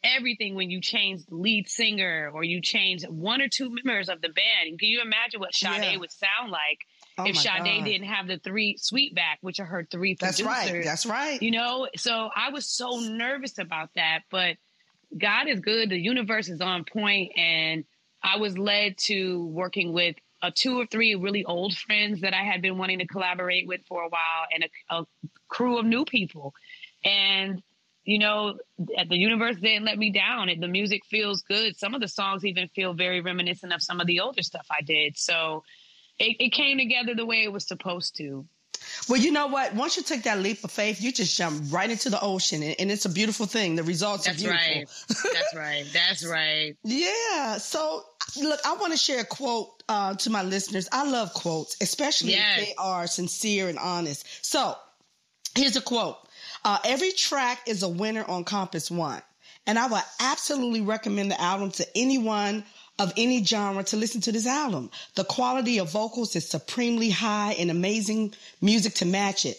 everything 0.03 0.55
when 0.55 0.71
you 0.71 0.81
change 0.83 1.25
the 1.27 1.35
lead 1.37 1.67
singer 1.69 2.31
or 2.35 2.45
you 2.45 2.61
change 2.61 3.05
one 3.07 3.41
or 3.41 3.49
two 3.49 3.71
members 3.71 4.09
of 4.11 4.21
the 4.21 4.29
band. 4.29 4.79
Can 4.79 4.89
you 4.89 5.01
imagine 5.01 5.41
what 5.41 5.55
Sade 5.55 5.83
Yeah. 5.83 5.97
would 5.97 6.13
sound 6.13 6.51
like 6.51 6.81
Oh 7.17 7.25
if 7.25 7.37
Sade 7.37 7.65
God. 7.65 7.85
didn't 7.85 8.09
have 8.09 8.27
the 8.27 8.39
three 8.39 8.77
Sweetback, 8.77 9.37
which 9.41 9.61
are 9.61 9.65
her 9.65 9.87
three 9.89 10.17
That's 10.19 10.41
producers? 10.41 10.73
right. 10.73 10.85
That's 10.85 11.07
right. 11.07 11.41
you 11.43 11.51
know 11.53 11.89
so 11.97 12.29
i 12.35 12.51
was 12.51 12.67
so 12.67 12.99
nervous 13.01 13.59
about 13.59 13.91
that 13.95 14.21
but 14.31 14.57
god 15.17 15.47
is 15.49 15.61
good 15.61 15.91
the 15.91 15.99
universe 15.99 16.49
is 16.49 16.61
on 16.61 16.85
point 16.85 17.31
and 17.37 17.85
i 18.23 18.37
was 18.37 18.59
led 18.59 18.97
to 18.99 19.47
working 19.47 19.93
with 19.93 20.17
a 20.43 20.51
two 20.51 20.79
or 20.81 20.87
three 20.87 21.15
really 21.15 21.45
old 21.45 21.77
friends 21.77 22.21
that 22.23 22.35
i 22.35 22.43
had 22.43 22.61
been 22.61 22.79
wanting 22.79 22.99
to 22.99 23.07
collaborate 23.07 23.67
with 23.69 23.81
for 23.87 24.03
a 24.03 24.09
while 24.09 24.47
and 24.53 24.65
a, 24.65 24.95
a 24.97 25.07
crew 25.49 25.79
of 25.79 25.87
new 25.87 26.05
people 26.05 26.53
and 27.05 27.63
you 28.05 28.19
know 28.19 28.59
the 28.79 29.17
universe 29.17 29.57
didn't 29.57 29.85
let 29.85 29.99
me 29.99 30.11
down 30.11 30.49
it, 30.49 30.61
the 30.61 30.69
music 30.69 31.03
feels 31.07 31.43
good 31.43 31.77
some 31.79 31.95
of 31.95 32.01
the 32.01 32.09
songs 32.09 32.45
even 32.45 32.69
feel 32.75 32.93
very 32.93 33.21
reminiscent 33.21 33.73
of 33.73 33.81
some 33.81 34.01
of 34.01 34.07
the 34.07 34.19
older 34.21 34.43
stuff 34.43 34.67
i 34.71 34.83
did 34.83 35.17
so 35.17 35.63
it, 36.19 36.37
it 36.41 36.51
came 36.53 36.79
together 36.79 37.15
the 37.15 37.27
way 37.27 37.43
it 37.45 37.53
was 37.53 37.67
supposed 37.67 38.17
to 38.17 38.47
Well, 39.09 39.21
you 39.21 39.33
know 39.33 39.47
what? 39.49 39.75
Once 39.75 39.97
you 39.97 40.03
take 40.03 40.25
that 40.25 40.39
leap 40.39 40.63
of 40.65 40.71
faith, 40.71 41.01
you 41.01 41.11
just 41.13 41.37
jump 41.37 41.73
right 41.73 41.91
into 41.91 42.11
the 42.11 42.21
ocean, 42.21 42.63
and, 42.63 42.77
and 42.79 42.91
it's 42.91 43.05
a 43.07 43.09
beautiful 43.09 43.47
thing. 43.47 43.77
The 43.77 43.83
results 43.83 44.27
that's 44.27 44.45
are 44.45 44.49
beautiful. 44.49 44.75
right 44.75 45.33
that's 45.33 45.55
right 45.57 45.87
that's 45.93 46.27
right 46.27 46.77
Yeah. 46.85 47.57
So, 47.59 48.03
look, 48.41 48.61
I 48.65 48.75
want 48.77 48.93
to 48.93 48.99
share 48.99 49.21
a 49.21 49.25
quote 49.25 49.83
uh, 49.89 50.15
to 50.17 50.31
my 50.31 50.43
listeners. 50.43 50.89
I 50.93 51.09
love 51.09 51.33
quotes, 51.35 51.77
especially 51.81 52.33
Yes. 52.33 52.59
if 52.61 52.67
they 52.69 52.75
are 52.79 53.07
sincere 53.07 53.69
and 53.69 53.79
honest. 53.79 54.27
So, 54.45 54.77
here's 55.57 55.77
a 55.77 55.81
quote 55.83 56.17
uh, 56.65 56.79
Every 56.85 57.13
track 57.13 57.61
is 57.67 57.83
a 57.83 57.89
winner 57.89 58.25
on 58.25 58.45
Compass 58.45 58.91
One. 58.91 59.23
And 59.67 59.79
I 59.79 59.87
would 59.87 60.03
absolutely 60.21 60.83
recommend 60.83 61.31
the 61.31 61.41
album 61.41 61.71
to 61.73 61.87
anyone 61.97 62.65
of 62.99 63.13
any 63.17 63.45
genre 63.45 63.83
to 63.85 63.97
listen 63.97 64.21
to 64.23 64.33
this 64.33 64.47
album. 64.47 64.91
The 65.17 65.25
quality 65.25 65.79
of 65.79 65.91
vocals 65.91 66.37
is 66.37 66.49
supremely 66.49 67.11
high 67.11 67.55
and 67.59 67.71
amazing 67.71 68.35
music 68.61 68.95
to 68.95 69.07
match 69.07 69.45
it. 69.47 69.57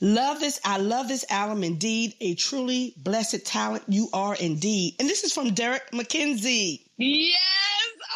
Love 0.00 0.40
this. 0.40 0.60
I 0.64 0.78
love 0.78 1.08
this 1.08 1.24
album 1.30 1.62
indeed. 1.62 2.14
A 2.20 2.34
truly 2.34 2.94
blessed 2.96 3.44
talent 3.46 3.84
you 3.88 4.08
are 4.12 4.34
indeed. 4.34 4.96
And 4.98 5.08
this 5.08 5.24
is 5.24 5.32
from 5.32 5.54
Derrick 5.54 5.90
McKenzie. 5.92 6.80
Yes. 6.96 7.40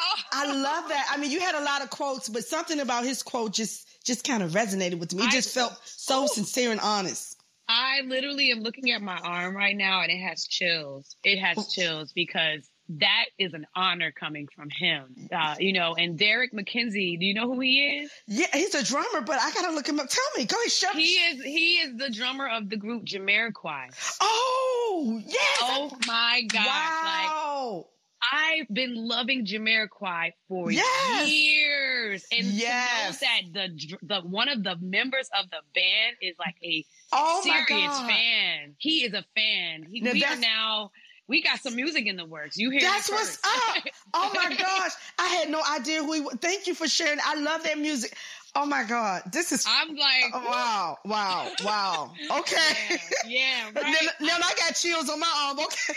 Oh. 0.00 0.20
I 0.32 0.52
love 0.52 0.88
that. 0.88 1.06
I 1.10 1.18
mean, 1.18 1.30
you 1.30 1.40
had 1.40 1.54
a 1.54 1.64
lot 1.64 1.82
of 1.82 1.90
quotes, 1.90 2.28
but 2.28 2.44
something 2.44 2.80
about 2.80 3.04
his 3.04 3.22
quote 3.22 3.52
just 3.52 3.86
just 4.04 4.24
kind 4.24 4.42
of 4.42 4.52
resonated 4.52 4.98
with 4.98 5.14
me. 5.14 5.22
It 5.22 5.28
I- 5.28 5.32
just 5.32 5.54
felt 5.54 5.78
so 5.84 6.26
sincere 6.26 6.70
and 6.70 6.80
honest. 6.80 7.36
I 7.70 8.00
literally 8.06 8.50
am 8.50 8.60
looking 8.60 8.92
at 8.92 9.02
my 9.02 9.18
arm 9.18 9.54
right 9.54 9.76
now 9.76 10.00
and 10.00 10.10
it 10.10 10.22
has 10.22 10.46
chills. 10.46 11.16
It 11.22 11.38
has 11.38 11.70
chills 11.70 12.12
because 12.14 12.66
that 12.88 13.26
is 13.38 13.52
an 13.52 13.66
honor 13.74 14.10
coming 14.12 14.48
from 14.54 14.70
him. 14.70 15.14
Uh, 15.30 15.56
you 15.58 15.72
know, 15.72 15.94
and 15.94 16.18
Derrick 16.18 16.52
McKenzie, 16.52 17.18
do 17.18 17.26
you 17.26 17.34
know 17.34 17.52
who 17.52 17.60
he 17.60 17.80
is? 18.02 18.10
Yeah, 18.26 18.46
he's 18.52 18.74
a 18.74 18.82
drummer, 18.84 19.20
but 19.20 19.38
I 19.40 19.50
gotta 19.52 19.74
look 19.74 19.88
him 19.88 20.00
up. 20.00 20.08
Tell 20.08 20.24
me, 20.36 20.46
go 20.46 20.56
ahead, 20.56 20.70
show 20.72 20.90
He 20.92 21.14
is 21.16 21.42
he 21.42 21.76
is 21.78 21.96
the 21.98 22.10
drummer 22.10 22.48
of 22.48 22.70
the 22.70 22.76
group 22.76 23.04
Jamiroquai. 23.04 24.16
Oh, 24.20 25.20
yes. 25.26 25.58
Oh 25.62 25.96
my 26.06 26.42
gosh! 26.48 26.64
Like 26.66 27.30
wow. 27.30 27.86
I've 28.32 28.66
been 28.74 28.94
loving 28.96 29.46
Jamiroquai 29.46 30.32
for 30.48 30.70
Yes. 30.72 31.28
years, 31.30 32.26
and 32.32 32.46
Yes. 32.46 33.18
to 33.20 33.24
know 33.26 33.30
that 33.52 33.70
the 33.70 33.96
the 34.02 34.20
one 34.22 34.48
of 34.48 34.62
the 34.64 34.76
members 34.80 35.28
of 35.38 35.50
the 35.50 35.60
band 35.74 36.16
is 36.20 36.34
like 36.38 36.56
a 36.64 36.84
oh 37.12 37.42
my 37.46 37.64
serious 37.68 38.00
fan. 38.00 38.74
He 38.78 39.04
is 39.04 39.12
a 39.12 39.24
fan. 39.36 39.84
He, 39.84 40.02
we 40.02 40.24
are 40.24 40.36
now. 40.36 40.90
We 41.28 41.42
got 41.42 41.60
some 41.60 41.76
music 41.76 42.06
in 42.06 42.16
the 42.16 42.24
works. 42.24 42.56
You 42.56 42.70
hear? 42.70 42.80
That's 42.80 43.10
what's 43.10 43.38
up. 43.44 43.84
Oh 44.14 44.32
my 44.34 44.48
gosh. 44.58 44.92
I 45.18 45.26
had 45.28 45.50
no 45.50 45.60
idea 45.74 46.02
who 46.02 46.12
he 46.14 46.20
was. 46.22 46.36
Thank 46.40 46.66
you 46.66 46.74
for 46.74 46.88
sharing. 46.88 47.18
I 47.24 47.34
love 47.34 47.64
that 47.64 47.78
music. 47.78 48.16
Oh 48.54 48.64
my 48.64 48.82
God. 48.84 49.22
This 49.30 49.52
is 49.52 49.66
I'm 49.68 49.88
like, 49.94 50.32
oh, 50.32 50.42
wow. 50.46 50.98
Wow. 51.04 51.50
Wow. 51.64 52.12
Okay. 52.38 52.56
yeah, 53.26 53.68
yeah, 53.68 53.70
Now, 53.74 53.82
right. 53.82 54.08
now 54.20 54.36
I 54.42 54.54
got 54.58 54.74
chills 54.74 55.10
on 55.10 55.20
my 55.20 55.30
arm. 55.36 55.58
Okay. 55.60 55.94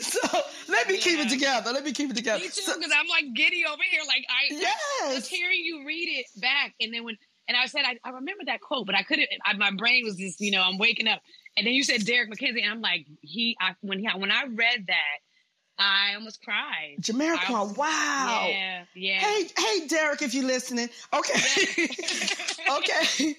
so 0.00 0.20
let 0.68 0.88
me 0.88 0.98
keep 0.98 1.18
it 1.20 1.28
together. 1.28 1.72
Let 1.72 1.84
me 1.84 1.92
keep 1.92 2.10
it 2.10 2.16
together. 2.16 2.40
Me 2.40 2.46
too, 2.48 2.62
So- 2.62 2.76
because 2.76 2.92
I'm 2.92 3.06
like 3.08 3.34
giddy 3.34 3.64
over 3.66 3.82
here. 3.88 4.02
Like 4.06 4.24
I, 4.28 4.54
yes. 4.54 5.14
just 5.16 5.30
hearing 5.30 5.60
you 5.62 5.84
read 5.86 6.08
it 6.18 6.26
back, 6.40 6.74
and 6.80 6.92
then 6.92 7.04
when 7.04 7.16
and 7.48 7.56
I 7.56 7.66
said 7.66 7.82
I, 7.84 7.98
I 8.04 8.10
remember 8.10 8.44
that 8.46 8.60
quote, 8.60 8.86
but 8.86 8.94
I 8.96 9.02
couldn't. 9.02 9.28
I, 9.44 9.54
my 9.54 9.70
brain 9.76 10.02
was 10.04 10.16
just 10.16 10.40
you 10.40 10.50
know 10.50 10.62
I'm 10.62 10.78
waking 10.78 11.08
up, 11.08 11.20
and 11.56 11.66
then 11.66 11.74
you 11.74 11.84
said 11.84 12.04
Derrick 12.04 12.30
McKenzie, 12.30 12.62
and 12.62 12.70
I'm 12.70 12.80
like 12.80 13.06
he. 13.20 13.56
I, 13.60 13.74
when 13.80 13.98
he 13.98 14.08
when 14.16 14.30
I 14.30 14.44
read 14.44 14.86
that, 14.88 15.18
I 15.78 16.14
almost 16.14 16.42
cried. 16.42 16.96
Jamiroquai. 17.00 17.76
Wow. 17.76 18.46
Yeah, 18.48 18.84
yeah. 18.94 19.18
Hey, 19.20 19.44
hey, 19.56 19.86
Derrick, 19.86 20.22
if 20.22 20.34
you're 20.34 20.44
listening. 20.44 20.88
Okay. 21.12 21.40
okay. 22.78 23.36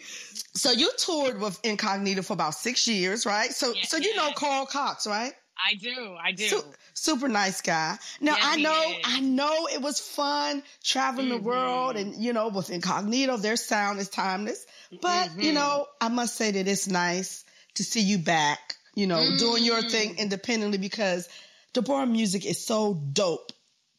So 0.55 0.71
you 0.71 0.91
toured 0.97 1.39
with 1.39 1.59
Incognito 1.63 2.21
for 2.21 2.33
about 2.33 2.55
six 2.55 2.87
years, 2.87 3.25
right? 3.25 3.51
So, 3.51 3.73
Yes, 3.73 3.89
so 3.89 3.97
you 3.97 4.15
know 4.15 4.27
yes. 4.27 4.37
Carl 4.37 4.65
Cox, 4.65 5.07
right? 5.07 5.33
I 5.71 5.75
do, 5.75 6.15
I 6.21 6.31
do. 6.31 6.47
Su- 6.47 6.73
super 6.93 7.27
nice 7.29 7.61
guy. 7.61 7.97
Now 8.19 8.35
Yes, 8.35 8.45
I 8.45 8.55
know. 8.57 8.93
I 9.03 9.19
know 9.19 9.67
it 9.71 9.81
was 9.81 9.99
fun 9.99 10.63
traveling 10.83 11.29
the 11.29 11.37
Mhm. 11.37 11.43
world, 11.43 11.95
and 11.95 12.15
you 12.15 12.33
know, 12.33 12.47
with 12.49 12.69
Incognito, 12.69 13.37
their 13.37 13.55
sound 13.55 13.99
is 13.99 14.09
timeless. 14.09 14.65
But 15.01 15.31
you 15.37 15.51
Mhm. 15.51 15.53
know, 15.53 15.87
I 16.01 16.09
must 16.09 16.35
say 16.35 16.51
that 16.51 16.67
it's 16.67 16.87
nice 16.87 17.45
to 17.75 17.83
see 17.83 18.01
you 18.01 18.17
back. 18.17 18.75
You 18.95 19.07
know, 19.07 19.35
doing 19.37 19.63
your 19.63 19.81
Mm. 19.81 19.91
thing 19.91 20.15
independently 20.19 20.77
because 20.77 21.27
Deborah 21.73 22.05
music 22.05 22.45
is 22.45 22.63
so 22.63 22.93
dope. 22.93 23.51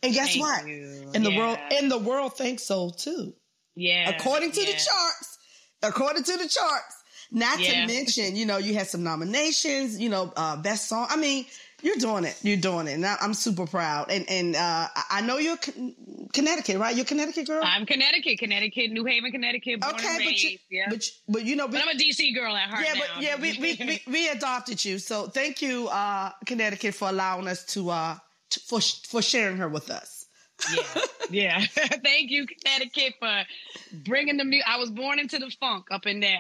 And 0.02 0.14
guess 0.14 0.35
Thank 0.35 0.43
what? 0.43 0.66
you. 0.66 1.11
And 1.14 1.25
the 1.26 1.31
Yeah. 1.31 1.37
world, 1.37 1.59
and 1.73 1.90
the 1.90 1.99
world 1.99 2.37
thinks 2.37 2.62
so 2.62 2.90
too. 2.90 3.35
yeah, 3.75 4.09
According 4.09 4.52
to 4.52 4.61
the 4.61 4.73
charts, 4.73 5.38
according 5.83 6.23
to 6.25 6.37
the 6.37 6.49
charts. 6.49 6.97
Not 7.33 7.59
to 7.64 7.87
mention, 7.87 8.37
you 8.37 8.47
know, 8.47 8.59
you 8.59 8.75
had 8.75 8.87
some 8.87 9.02
nominations, 9.02 9.99
you 9.99 10.09
know, 10.09 10.33
uh, 10.37 10.57
best 10.57 10.88
song. 10.88 11.09
I 11.11 11.16
mean, 11.16 11.47
you're 11.85 11.97
doing 11.97 12.25
it. 12.25 12.37
You're 12.43 12.57
doing 12.57 12.88
it. 12.88 12.95
And 12.95 13.05
I- 13.07 13.19
I'm 13.21 13.35
super 13.35 13.67
proud. 13.67 14.11
And 14.11 14.29
and 14.29 14.57
uh, 14.57 14.88
I- 15.11 15.21
know 15.21 15.38
you're 15.38 15.59
Con- 15.59 15.95
Connecticut, 16.33 16.79
right? 16.79 16.97
You're 16.97 17.05
Connecticut 17.05 17.47
girl. 17.47 17.62
I'm 17.64 17.85
Connecticut, 17.87 18.38
Connecticut, 18.38 18.91
New 18.91 19.05
Haven, 19.05 19.31
Connecticut. 19.31 19.81
Born 19.81 19.95
okay, 19.95 20.09
and 20.17 20.25
but 20.25 20.43
you, 20.43 20.59
yeah. 20.71 20.87
but 20.88 21.07
you, 21.07 21.12
but 21.29 21.45
you 21.45 21.57
know, 21.57 21.67
we, 21.67 21.73
But 21.73 21.83
I'm 21.83 21.97
a 21.97 22.00
DC 22.00 22.35
girl 22.35 22.57
at 22.57 22.69
heart 22.71 22.85
yeah, 22.87 22.95
now. 22.95 23.00
but 23.14 23.23
yeah, 23.23 23.37
we 23.41 23.59
we, 23.61 23.76
we 23.87 24.03
we 24.12 24.29
adopted 24.31 24.85
you. 24.85 24.99
So 24.99 25.26
thank 25.29 25.61
you, 25.62 25.88
uh, 25.88 26.31
Connecticut, 26.47 26.95
for 26.95 27.09
allowing 27.11 27.47
us 27.47 27.64
to 27.67 27.91
uh 27.91 28.17
to, 28.50 28.61
for 28.61 28.81
for 28.81 29.21
sharing 29.23 29.59
her 29.59 29.69
with 29.69 29.91
us. 29.91 30.26
yeah, 30.73 31.00
yeah. 31.31 31.67
Thank 32.05 32.31
you, 32.31 32.47
Connecticut, 32.47 33.14
for 33.19 33.43
bringing 33.93 34.37
the 34.37 34.45
music. 34.45 34.67
I 34.69 34.79
was 34.79 34.88
born 34.88 35.19
into 35.19 35.38
the 35.38 35.50
funk 35.61 35.87
up 35.91 36.07
in 36.07 36.21
there, 36.21 36.38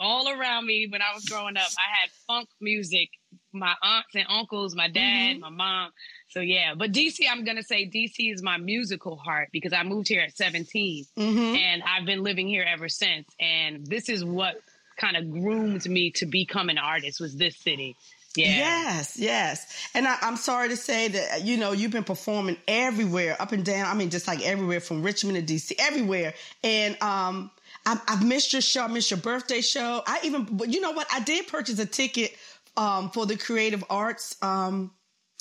all 0.00 0.28
around 0.28 0.66
me 0.66 0.88
when 0.90 1.00
I 1.00 1.14
was 1.14 1.24
growing 1.26 1.56
up. 1.56 1.68
I 1.78 2.00
had 2.00 2.10
funk 2.26 2.48
music. 2.60 3.08
My 3.52 3.74
aunts 3.82 4.14
and 4.14 4.24
uncles, 4.28 4.74
my 4.74 4.88
dad, 4.88 5.36
Mhm. 5.36 5.40
my 5.40 5.50
mom. 5.50 5.90
So 6.30 6.40
yeah, 6.40 6.74
but 6.74 6.92
DC, 6.92 7.26
I'm 7.30 7.44
gonna 7.44 7.62
say 7.62 7.84
DC 7.84 8.30
is 8.32 8.42
my 8.42 8.56
musical 8.56 9.16
heart 9.16 9.50
because 9.52 9.72
I 9.72 9.82
moved 9.82 10.08
here 10.08 10.22
at 10.22 10.36
17, 10.36 11.04
Mm-hmm. 11.18 11.56
and 11.56 11.82
I've 11.82 12.06
been 12.06 12.22
living 12.22 12.48
here 12.48 12.64
ever 12.66 12.88
since. 12.88 13.28
And 13.38 13.86
this 13.86 14.08
is 14.08 14.24
what 14.24 14.60
kind 14.96 15.16
of 15.16 15.30
groomed 15.30 15.86
me 15.88 16.10
to 16.12 16.26
become 16.26 16.68
an 16.70 16.78
artist. 16.78 17.20
Was 17.20 17.36
this 17.36 17.56
city? 17.56 17.96
Yeah. 18.34 18.46
Yes, 18.46 19.18
yes. 19.18 19.66
And 19.94 20.08
I, 20.08 20.16
I'm 20.22 20.36
sorry 20.36 20.70
to 20.70 20.76
say 20.76 21.08
that, 21.08 21.42
you 21.44 21.58
know, 21.58 21.72
you've 21.72 21.90
been 21.90 22.02
performing 22.04 22.56
everywhere, 22.66 23.36
up 23.40 23.52
and 23.52 23.62
down. 23.62 23.86
I 23.86 23.92
mean, 23.94 24.08
just 24.08 24.26
like 24.26 24.40
everywhere 24.42 24.80
from 24.80 25.02
Richmond 25.02 25.36
to 25.46 25.54
DC, 25.54 25.72
everywhere. 25.78 26.32
And 26.64 26.96
um, 27.02 27.50
I, 27.84 28.00
I've 28.08 28.24
missed 28.24 28.54
your 28.54 28.62
show, 28.62 28.84
I 28.84 28.86
missed 28.86 29.10
your 29.10 29.20
birthday 29.20 29.60
show. 29.60 30.02
I 30.06 30.20
even, 30.24 30.44
but 30.44 30.72
you 30.72 30.80
know 30.80 30.92
what? 30.92 31.06
I 31.12 31.20
did 31.20 31.46
purchase 31.46 31.78
a 31.78 31.84
ticket 31.84 32.34
um, 32.76 33.10
for 33.10 33.26
the 33.26 33.36
creative 33.36 33.84
arts 33.90 34.36
um, 34.42 34.90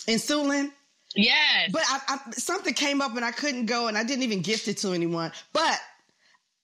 in 0.08 0.18
Siouxland. 0.18 0.72
Yes. 1.16 1.72
But 1.72 1.84
I, 1.90 2.00
I, 2.08 2.32
something 2.32 2.74
came 2.74 3.02
up 3.02 3.16
and 3.16 3.26
I 3.26 3.32
couldn't 3.32 3.66
go 3.66 3.88
and 3.88 3.98
I 3.98 4.04
didn't 4.04 4.24
even 4.24 4.42
gift 4.42 4.68
it 4.68 4.78
to 4.80 4.94
anyone. 4.94 5.32
But 5.54 5.78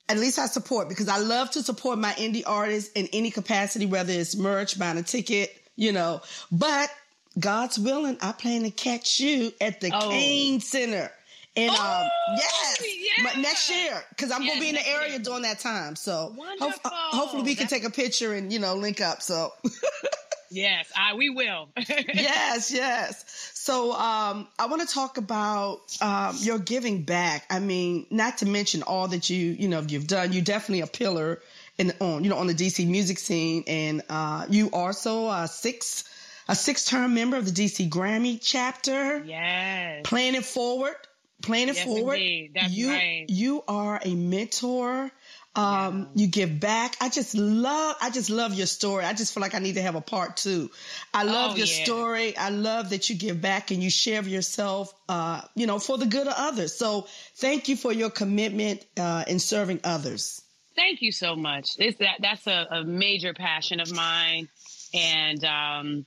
at 0.09 0.17
least 0.17 0.39
I 0.39 0.45
support 0.45 0.87
because 0.87 1.09
I 1.09 1.17
love 1.17 1.51
to 1.51 1.61
support 1.63 1.99
my 1.99 2.13
indie 2.13 2.43
artists 2.45 2.91
in 2.93 3.07
any 3.11 3.29
capacity, 3.29 3.85
whether 3.85 4.13
it's 4.13 4.35
merch, 4.37 4.79
buying 4.79 4.97
a 4.97 5.03
ticket, 5.03 5.53
you 5.75 5.91
know. 5.91 6.21
But 6.49 6.89
God's 7.37 7.77
willing, 7.77 8.17
I 8.21 8.31
plan 8.31 8.63
to 8.63 8.71
catch 8.71 9.19
you 9.19 9.51
at 9.59 9.81
the 9.81 9.91
Oh. 9.93 10.09
Kane 10.09 10.61
Center. 10.61 11.11
And 11.57 11.71
um, 11.71 11.75
Oh, 11.79 12.07
yes, 12.37 12.83
yeah. 13.17 13.41
next 13.41 13.69
year 13.69 14.01
because 14.09 14.31
I'm 14.31 14.43
Yeah, 14.43 14.49
gonna 14.49 14.61
be 14.61 14.69
in 14.69 14.75
the 14.75 14.87
area 14.87 15.09
year. 15.09 15.19
during 15.19 15.41
that 15.41 15.59
time. 15.59 15.95
So 15.95 16.31
Wonderful. 16.37 16.79
hopefully 16.93 17.41
we 17.43 17.55
can 17.55 17.65
That's- 17.65 17.81
take 17.81 17.83
a 17.83 17.89
picture 17.91 18.33
and 18.35 18.53
you 18.53 18.59
know 18.59 18.75
link 18.75 19.01
up. 19.01 19.21
So 19.23 19.51
yes, 20.49 20.91
I 20.95 21.15
we 21.15 21.29
will. 21.29 21.69
yes, 21.77 22.71
yes. 22.71 23.51
So 23.53 23.91
um, 23.93 24.47
I 24.57 24.67
want 24.67 24.87
to 24.87 24.93
talk 24.93 25.17
about 25.17 25.79
um, 26.01 26.35
your 26.39 26.59
giving 26.59 27.03
back. 27.03 27.45
I 27.49 27.59
mean, 27.59 28.05
not 28.09 28.39
to 28.39 28.45
mention 28.45 28.83
all 28.83 29.07
that 29.09 29.29
you 29.29 29.37
you 29.37 29.67
know 29.67 29.81
you've 29.87 30.07
done. 30.07 30.33
You're 30.33 30.43
definitely 30.43 30.81
a 30.81 30.87
pillar 30.87 31.39
in 31.77 31.93
on 31.99 32.23
you 32.23 32.29
know 32.29 32.37
on 32.37 32.47
the 32.47 32.53
DC 32.55 32.87
music 32.87 33.19
scene, 33.19 33.63
and 33.67 34.01
uh, 34.09 34.45
you 34.49 34.69
also 34.71 35.29
a 35.29 35.47
six 35.47 36.03
a 36.47 36.55
six 36.55 36.85
term 36.85 37.13
member 37.13 37.37
of 37.37 37.45
the 37.45 37.51
DC 37.51 37.89
Grammy 37.89 38.39
chapter. 38.41 39.23
yes. 39.25 40.01
Playing 40.05 40.35
it 40.35 40.45
forward, 40.45 40.95
playing 41.41 41.69
it 41.69 41.75
Yes, 41.75 41.85
forward. 41.85 42.13
indeed. 42.13 42.51
That's 42.55 42.71
you 42.73 42.89
right. 42.89 43.25
you 43.27 43.63
are 43.67 43.99
a 44.03 44.15
mentor. 44.15 45.11
Um, 45.57 46.07
you 46.13 46.27
give 46.27 46.59
back. 46.59 46.95
I 47.01 47.09
just 47.09 47.33
love, 47.35 47.95
I 47.99 48.11
just 48.11 48.29
love 48.29 48.53
your 48.53 48.67
story. 48.67 49.03
I 49.05 49.13
just 49.13 49.33
feel 49.33 49.41
like 49.41 49.55
I 49.55 49.59
need 49.59 49.73
to 49.75 49.81
have 49.81 49.95
a 49.95 50.01
part 50.01 50.37
two. 50.37 50.69
I 51.13 51.23
love 51.23 51.53
Oh, 51.53 51.55
your 51.55 51.65
yeah. 51.65 51.83
story. 51.83 52.37
I 52.37 52.49
love 52.49 52.91
that 52.91 53.09
you 53.09 53.15
give 53.15 53.41
back 53.41 53.71
and 53.71 53.81
you 53.81 53.89
share 53.89 54.19
of 54.19 54.27
yourself, 54.27 54.93
uh, 55.09 55.41
you 55.55 55.65
know, 55.65 55.79
for 55.79 55.97
the 55.97 56.05
good 56.05 56.27
of 56.27 56.33
others. 56.37 56.75
So 56.75 57.07
thank 57.37 57.69
you 57.69 57.75
for 57.75 57.91
your 57.91 58.11
commitment, 58.11 58.85
uh, 58.97 59.23
in 59.27 59.39
serving 59.39 59.79
others. 59.83 60.41
Thank 60.75 61.01
you 61.01 61.11
so 61.11 61.35
much. 61.35 61.71
It's 61.79 61.97
that 61.97 62.17
that's 62.21 62.45
a, 62.45 62.67
a 62.69 62.83
major 62.83 63.33
passion 63.33 63.79
of 63.79 63.91
mine, 63.91 64.47
and 64.93 65.43
um, 65.43 66.05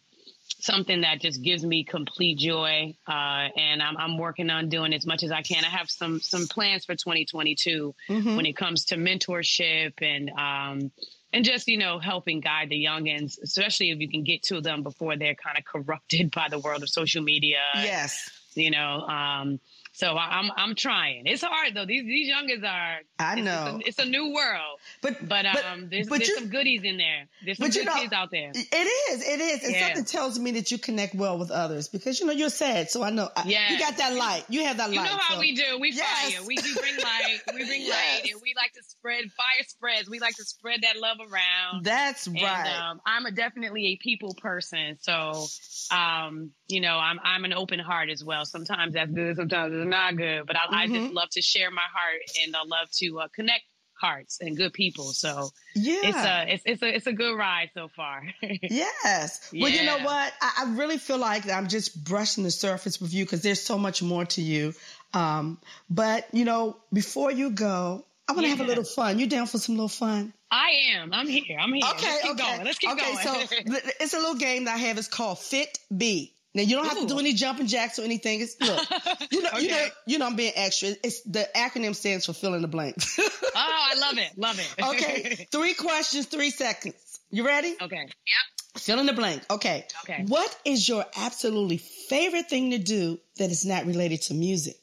something 0.63 1.01
that 1.03 1.21
just 1.21 1.43
gives 1.43 1.65
me 1.65 1.85
complete 1.85 2.39
joy. 2.39 2.95
Uh, 3.07 3.49
and 3.57 3.83
I'm, 3.83 3.97
I'm 3.97 4.19
working 4.19 4.51
on 4.51 4.69
doing 4.69 4.93
as 4.93 5.07
much 5.07 5.23
as 5.23 5.31
I 5.33 5.43
can. 5.43 5.65
I 5.65 5.69
have 5.69 5.91
some 5.91 6.21
some 6.21 6.47
plans 6.47 6.85
for 6.85 6.95
2022 6.95 7.95
Mhm. 8.09 8.37
when 8.37 8.47
it 8.47 8.57
comes 8.57 8.85
to 8.87 8.97
mentorship 8.97 9.93
and 10.03 10.31
um, 10.31 10.91
and 11.33 11.45
just 11.45 11.69
you 11.69 11.79
know 11.79 11.99
helping 11.99 12.41
guide 12.41 12.69
the 12.71 12.85
youngins, 12.85 13.39
especially 13.43 13.91
if 13.91 13.99
you 14.01 14.09
can 14.09 14.25
get 14.25 14.43
to 14.45 14.61
them 14.61 14.83
before 14.83 15.17
they're 15.17 15.35
kind 15.37 15.59
of 15.59 15.65
corrupted 15.65 16.31
by 16.35 16.49
the 16.49 16.59
world 16.59 16.83
of 16.83 16.89
social 16.89 17.23
media. 17.23 17.59
Yes. 17.75 18.31
You 18.55 18.71
know. 18.71 19.01
Um, 19.03 19.61
so 20.01 20.17
I'm 20.17 20.51
I'm 20.57 20.75
trying. 20.75 21.25
It's 21.27 21.43
hard 21.43 21.75
though. 21.75 21.85
These 21.87 22.05
these 22.05 22.33
youngins 22.33 22.65
are. 22.65 22.99
I 23.19 23.33
it's- 23.39 23.45
know. 23.45 23.77
It's 23.77 23.85
a, 23.85 23.89
it's 23.89 23.99
a 23.99 24.05
new 24.11 24.33
world. 24.33 24.79
But, 25.03 25.29
But 25.29 25.45
um, 25.47 25.89
there's, 25.91 26.09
but 26.09 26.19
there's 26.19 26.35
some 26.35 26.49
goodies 26.49 26.83
in 26.85 26.97
there. 26.97 27.29
There's 27.45 27.59
some 27.59 27.69
but 27.69 27.75
good 27.75 27.87
know- 27.87 27.95
kids 27.95 28.13
out 28.13 28.31
there. 28.31 28.51
It 28.55 29.13
is. 29.13 29.23
It 29.29 29.41
is. 29.41 29.63
And 29.65 29.73
Yeah. 29.75 29.87
something 29.89 30.05
tells 30.07 30.39
me 30.39 30.53
that 30.53 30.71
you 30.71 30.79
connect 30.79 31.15
well 31.15 31.39
with 31.39 31.51
others 31.51 31.89
because, 31.89 32.19
you 32.19 32.27
know, 32.27 32.33
you're 32.33 32.49
sad. 32.51 32.91
So 32.91 33.03
I 33.03 33.11
know 33.11 33.29
I- 33.37 33.45
you 33.71 33.79
got 33.79 33.97
that 33.99 34.15
light. 34.15 34.45
You 34.49 34.65
have 34.65 34.79
that 34.79 34.89
light. 34.91 34.95
You 34.97 35.03
know 35.03 35.19
how 35.19 35.35
so- 35.35 35.41
we 35.41 35.55
do. 35.55 35.79
We 35.81 35.93
Yes. 35.93 36.35
fire. 36.35 36.47
We, 36.47 36.57
we 36.63 36.75
bring 36.75 36.97
light. 36.97 37.39
We 37.55 37.65
bring 37.67 37.89
light, 37.91 38.23
and 38.33 38.41
we 38.43 38.55
like 38.57 38.73
to 38.73 38.83
spread 38.83 39.25
fire. 39.33 39.65
Spreads. 39.69 40.09
We 40.09 40.19
like 40.19 40.37
to 40.37 40.45
spread 40.45 40.81
that 40.83 40.97
love 40.99 41.19
around. 41.21 41.85
That's 41.85 42.27
right. 42.27 42.37
And 42.43 42.69
um, 42.83 43.01
I'm 43.05 43.27
a, 43.27 43.31
definitely 43.33 43.87
a 43.87 43.97
people 43.97 44.35
person, 44.35 44.97
so 45.01 45.47
um, 45.95 46.51
you 46.69 46.81
know 46.81 46.97
I'm 46.99 47.19
I'm 47.23 47.45
an 47.45 47.53
open 47.53 47.79
heart 47.81 48.09
as 48.11 48.25
well. 48.25 48.45
Sometimes 48.47 48.95
that's 48.95 49.11
good, 49.11 49.37
sometimes 49.37 49.75
it's 49.75 49.87
not 49.91 50.17
good. 50.17 50.47
But 50.47 50.57
I, 50.57 50.85
I 50.85 50.87
Mhm. 50.87 50.95
just 50.95 51.13
love 51.13 51.29
to 51.31 51.43
share 51.43 51.71
my 51.71 51.83
heart, 51.93 52.21
and 52.45 52.57
I 52.57 52.61
love 52.65 52.91
to 52.99 53.21
uh, 53.21 53.29
connect 53.29 53.65
hearts 54.01 54.39
and 54.41 54.57
good 54.57 54.73
people. 54.73 55.13
So 55.13 55.51
Yeah. 55.75 55.97
it's 56.05 56.17
a 56.19 56.55
it's 56.55 56.63
it's 56.65 56.83
a 56.83 56.97
it's 56.97 57.07
a 57.07 57.13
good 57.13 57.37
ride 57.37 57.71
so 57.75 57.89
far. 57.89 58.23
Yes. 58.63 59.51
Well, 59.53 59.71
you 59.71 59.85
know 59.85 59.99
what? 59.99 60.33
I, 60.41 60.53
I 60.65 60.75
really 60.75 60.97
feel 60.99 61.19
like 61.19 61.49
I'm 61.51 61.69
just 61.69 62.03
brushing 62.03 62.45
the 62.45 62.51
surface 62.51 63.01
with 63.01 63.13
you 63.13 63.25
because 63.25 63.43
there's 63.43 63.61
so 63.61 63.77
much 63.77 64.03
more 64.03 64.25
to 64.25 64.41
you. 64.41 64.73
Um, 65.13 65.59
but 65.91 66.27
you 66.33 66.45
know, 66.47 66.77
before 66.93 67.31
you 67.31 67.51
go, 67.51 68.05
I 68.29 68.33
want 68.33 68.45
to 68.45 68.51
have 68.51 68.61
a 68.61 68.65
little 68.65 68.85
fun. 68.85 69.19
You 69.19 69.27
down 69.27 69.47
for 69.47 69.59
some 69.59 69.75
little 69.75 69.89
fun? 69.89 70.33
I 70.53 70.71
am. 70.95 71.13
I'm 71.13 71.29
here. 71.29 71.59
I'm 71.59 71.73
here. 71.73 71.85
Okay, 71.91 72.07
Let's 72.09 72.23
keep 72.23 72.31
okay. 72.33 72.43
going. 72.43 72.65
Let's 72.65 72.79
keep 72.79 72.91
okay, 72.91 73.13
going. 73.13 73.47
so 73.49 73.57
it's 74.01 74.15
a 74.15 74.19
little 74.19 74.35
game 74.37 74.65
that 74.65 74.75
I 74.77 74.79
have. 74.79 74.99
It's 74.99 75.09
called 75.09 75.39
Fit 75.39 75.79
B. 75.95 76.33
Now 76.53 76.63
you 76.63 76.77
don't 76.77 76.87
have 76.87 76.99
to 76.99 77.07
do 77.07 77.19
any 77.19 77.33
jumping 77.33 77.69
jacks 77.69 77.99
or 77.99 78.03
anything. 78.03 78.41
It's 78.41 78.61
look, 78.61 78.81
you 79.31 79.43
know, 79.43 79.51
you 79.59 79.71
know, 79.71 79.87
you 80.07 80.19
know, 80.19 80.27
I'm 80.27 80.35
being 80.35 80.53
extra. 80.57 80.91
It's 81.05 81.23
the 81.23 81.49
acronym 81.55 81.95
stands 81.95 82.27
for 82.27 82.33
fill 82.33 82.55
in 82.55 82.63
the 82.63 82.69
blanks. 82.69 83.17
oh, 83.21 83.53
I 83.55 83.97
love 84.01 84.19
it. 84.19 84.37
Love 84.37 84.59
it. 84.59 84.75
okay, 84.83 85.49
three 85.53 85.75
questions, 85.75 86.27
three 86.27 86.51
seconds. 86.51 86.95
You 87.31 87.47
ready? 87.47 87.77
okay. 87.81 87.97
Yep. 87.97 88.83
Fill 88.83 88.99
in 89.01 89.07
the 89.07 89.13
blank. 89.13 89.43
Okay. 89.51 89.87
Okay. 90.05 90.25
What 90.27 90.57
is 90.65 90.89
your 90.89 91.05
absolutely 91.17 91.77
favorite 91.79 92.49
thing 92.49 92.71
to 92.71 92.79
do 92.79 93.19
that 93.37 93.51
is 93.51 93.65
not 93.65 93.87
related 93.87 94.23
to 94.23 94.35
music? 94.35 94.77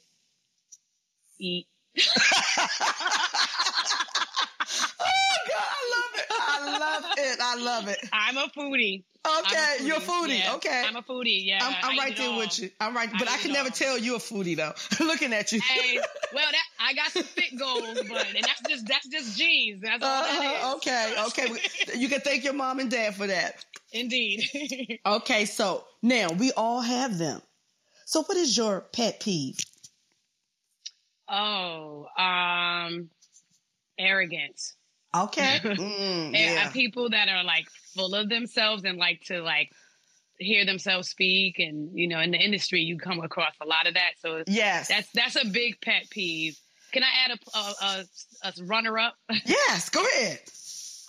Eat. 1.40 1.68
Oh 5.00 5.38
God, 5.48 5.68
I 5.70 5.84
love 5.96 6.12
it. 6.16 6.26
I 6.30 6.80
love 7.02 7.14
it. 7.18 7.40
I 7.42 7.56
love 7.62 7.88
it. 7.88 7.98
I'm 8.14 8.38
a 8.38 8.48
foodie. 8.56 9.04
Okay, 9.26 9.78
a 9.80 9.84
you're 9.84 9.98
a 9.98 10.00
foodie. 10.00 10.40
Yeah, 10.40 10.56
Okay. 10.56 10.84
I'm 10.88 10.96
a 10.96 11.02
foodie. 11.02 11.46
Yeah. 11.46 11.60
I'm, 11.62 11.76
I'm 11.92 11.98
right 11.98 12.16
there 12.16 12.30
all. 12.30 12.38
with 12.38 12.60
you. 12.60 12.70
I'm 12.80 12.96
right, 12.96 13.10
but 13.20 13.28
I 13.28 13.34
I, 13.34 13.38
can 13.38 13.52
never 13.52 13.68
all. 13.68 13.76
tell 13.76 13.98
you 13.98 14.16
a 14.16 14.20
foodie 14.20 14.56
though. 14.56 14.74
Looking 15.06 15.34
at 15.34 15.52
you. 15.52 15.60
Hey, 15.60 15.98
well, 16.34 16.46
that 16.50 16.64
I 16.80 16.94
got 16.94 17.12
some 17.12 17.24
fit 17.24 17.58
goals, 17.60 18.00
but 18.10 18.26
and 18.36 18.44
that's 18.46 18.62
just 18.70 18.88
that's 18.88 19.08
just 19.08 19.38
genes. 19.38 19.82
That's 19.82 20.02
all 20.04 20.24
Uh-huh, 20.24 20.76
okay, 20.78 21.14
okay. 21.28 21.48
You 21.98 22.08
can 22.08 22.22
thank 22.22 22.44
your 22.46 22.54
mom 22.54 22.80
and 22.80 22.90
dad 22.90 23.16
for 23.16 23.28
that. 23.28 23.66
Indeed. 23.92 25.00
Okay, 25.06 25.46
so 25.46 25.84
now 26.02 26.30
we 26.30 26.52
all 26.54 26.80
have 26.82 27.18
them. 27.18 27.42
So 28.06 28.24
what 28.24 28.38
is 28.38 28.56
your 28.56 28.82
pet 28.82 29.20
peeve? 29.20 29.58
oh, 31.30 32.06
um, 32.18 33.10
arrogance. 34.00 34.77
Okay. 35.16 35.60
Mm, 35.64 36.26
And, 36.28 36.36
yeah. 36.36 36.70
people 36.72 37.10
that 37.10 37.30
are 37.30 37.44
like 37.44 37.68
full 37.96 38.14
of 38.16 38.30
themselves 38.30 38.84
and 38.84 38.98
like 38.98 39.22
to 39.26 39.42
like 39.42 39.72
hear 40.40 40.66
themselves 40.66 41.10
speak, 41.10 41.58
and 41.60 41.90
you 41.98 42.08
know, 42.08 42.20
in 42.20 42.32
the 42.32 42.38
industry, 42.38 42.82
you 42.82 42.98
come 42.98 43.20
across 43.22 43.54
a 43.62 43.66
lot 43.66 43.88
of 43.88 43.94
that. 43.96 44.12
So 44.20 44.44
Yes. 44.48 44.88
that's 44.90 45.10
that's 45.14 45.36
a 45.36 45.46
big 45.46 45.80
pet 45.82 46.04
peeve. 46.10 46.58
Can 46.92 47.04
I 47.04 47.08
add 47.26 47.32
a 47.32 47.58
a, 47.58 47.74
a, 47.86 48.06
a 48.60 48.66
runner 48.66 48.98
up? 49.00 49.16
Yes, 49.46 49.90
go 49.90 50.04
ahead. 50.06 50.40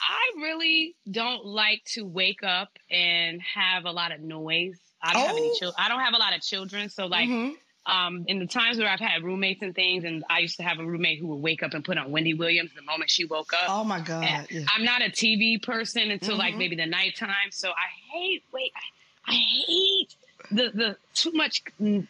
I 0.00 0.40
really 0.40 0.94
don't 1.10 1.44
like 1.44 1.82
to 1.94 2.06
wake 2.06 2.42
up 2.44 2.68
and 2.90 3.40
have 3.42 3.84
a 3.84 3.90
lot 3.90 4.12
of 4.12 4.20
noise. 4.20 4.78
I 5.02 5.12
don't 5.12 5.26
have 5.26 5.36
any 5.36 5.50
Oh. 5.52 5.58
children. 5.58 5.74
I 5.78 5.88
don't 5.88 6.00
have 6.00 6.14
a 6.14 6.18
lot 6.18 6.34
of 6.34 6.40
children, 6.40 6.88
so 6.88 7.06
like 7.06 7.28
Mhm. 7.28 7.54
Um, 7.88 8.24
in 8.28 8.38
the 8.38 8.46
times 8.46 8.78
where 8.78 8.88
I've 8.88 9.00
had 9.00 9.24
roommates 9.24 9.62
and 9.62 9.74
things, 9.74 10.04
and 10.04 10.22
I 10.28 10.40
used 10.40 10.58
to 10.58 10.62
have 10.62 10.78
a 10.78 10.84
roommate 10.84 11.18
who 11.18 11.28
would 11.28 11.42
wake 11.42 11.62
up 11.62 11.72
and 11.74 11.84
put 11.84 11.96
on 11.98 12.10
Wendy 12.12 12.34
Williams 12.34 12.70
the 12.76 12.82
moment 12.82 13.10
she 13.10 13.24
woke 13.24 13.52
up. 13.54 13.68
Oh 13.68 13.82
my 13.82 14.00
God. 14.00 14.22
Yeah. 14.50 14.64
I'm 14.74 14.84
not 14.84 15.00
a 15.00 15.10
TV 15.10 15.60
person 15.62 16.10
until 16.10 16.36
like 16.36 16.54
Mhm. 16.54 16.58
maybe 16.58 16.76
the 16.76 16.86
nighttime, 16.86 17.50
so 17.50 17.70
I 17.70 18.12
hate 18.12 18.44
wait, 18.52 18.72
I, 19.26 19.32
I 19.32 19.34
hate 19.34 20.14
the 20.50 20.70
the 20.74 20.96
too 21.14 21.32
much 21.32 21.62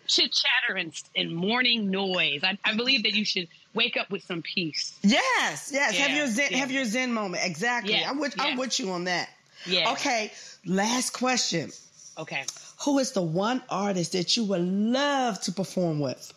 chit 0.07 0.33
chatter 0.33 0.77
and, 0.77 0.93
and 1.17 1.35
morning 1.35 1.91
noise. 1.91 2.43
I, 2.43 2.59
I 2.65 2.75
believe 2.75 3.05
that 3.05 3.15
you 3.15 3.25
should 3.25 3.49
wake 3.75 3.97
up 3.97 4.11
with 4.11 4.25
some 4.25 4.43
peace. 4.43 4.99
Yes, 5.03 5.71
yes. 5.73 5.97
have 5.97 6.11
your 6.11 6.27
zen, 6.27 6.49
yeah. 6.51 6.59
have 6.59 6.71
your 6.73 6.85
zen 6.85 7.13
moment. 7.13 7.45
Exactly. 7.47 7.95
Yeah, 7.95 8.11
I'm 8.11 8.19
with 8.19 8.35
I'm 8.39 8.57
with 8.59 8.79
you 8.81 8.91
on 8.91 9.05
that. 9.05 9.29
Yeah. 9.65 9.93
Okay. 9.93 10.33
Last 10.67 11.11
question. 11.13 11.71
Okay. 12.19 12.45
Who 12.85 12.99
is 12.99 13.13
the 13.13 13.23
one 13.23 13.63
artist 13.69 14.13
that 14.13 14.37
you 14.37 14.45
would 14.45 14.61
love 14.61 15.41
to 15.43 15.53
perform 15.53 16.01
with? 16.01 16.33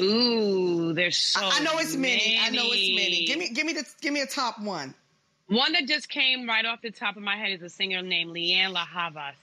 Ooh, 0.00 0.92
there's 0.92 1.16
so. 1.16 1.40
I, 1.42 1.58
I 1.58 1.60
know 1.60 1.78
it's 1.78 1.94
many. 1.96 2.38
I 2.40 2.50
know 2.50 2.64
it's 2.64 2.72
many. 2.72 2.96
many. 2.96 3.24
Give 3.26 3.38
me 3.38 3.50
give 3.50 3.66
me 3.66 3.72
the 3.74 3.84
give 4.00 4.12
me 4.12 4.20
a 4.20 4.26
top 4.26 4.60
one. 4.60 4.94
One 5.48 5.72
that 5.72 5.86
just 5.86 6.08
came 6.08 6.48
right 6.48 6.64
off 6.64 6.82
the 6.82 6.90
top 6.90 7.16
of 7.16 7.22
my 7.22 7.36
head 7.36 7.52
is 7.52 7.62
a 7.62 7.68
singer 7.70 8.02
named 8.02 8.34
Lianne 8.34 8.72
La 8.72 8.84
Havas. 8.84 9.34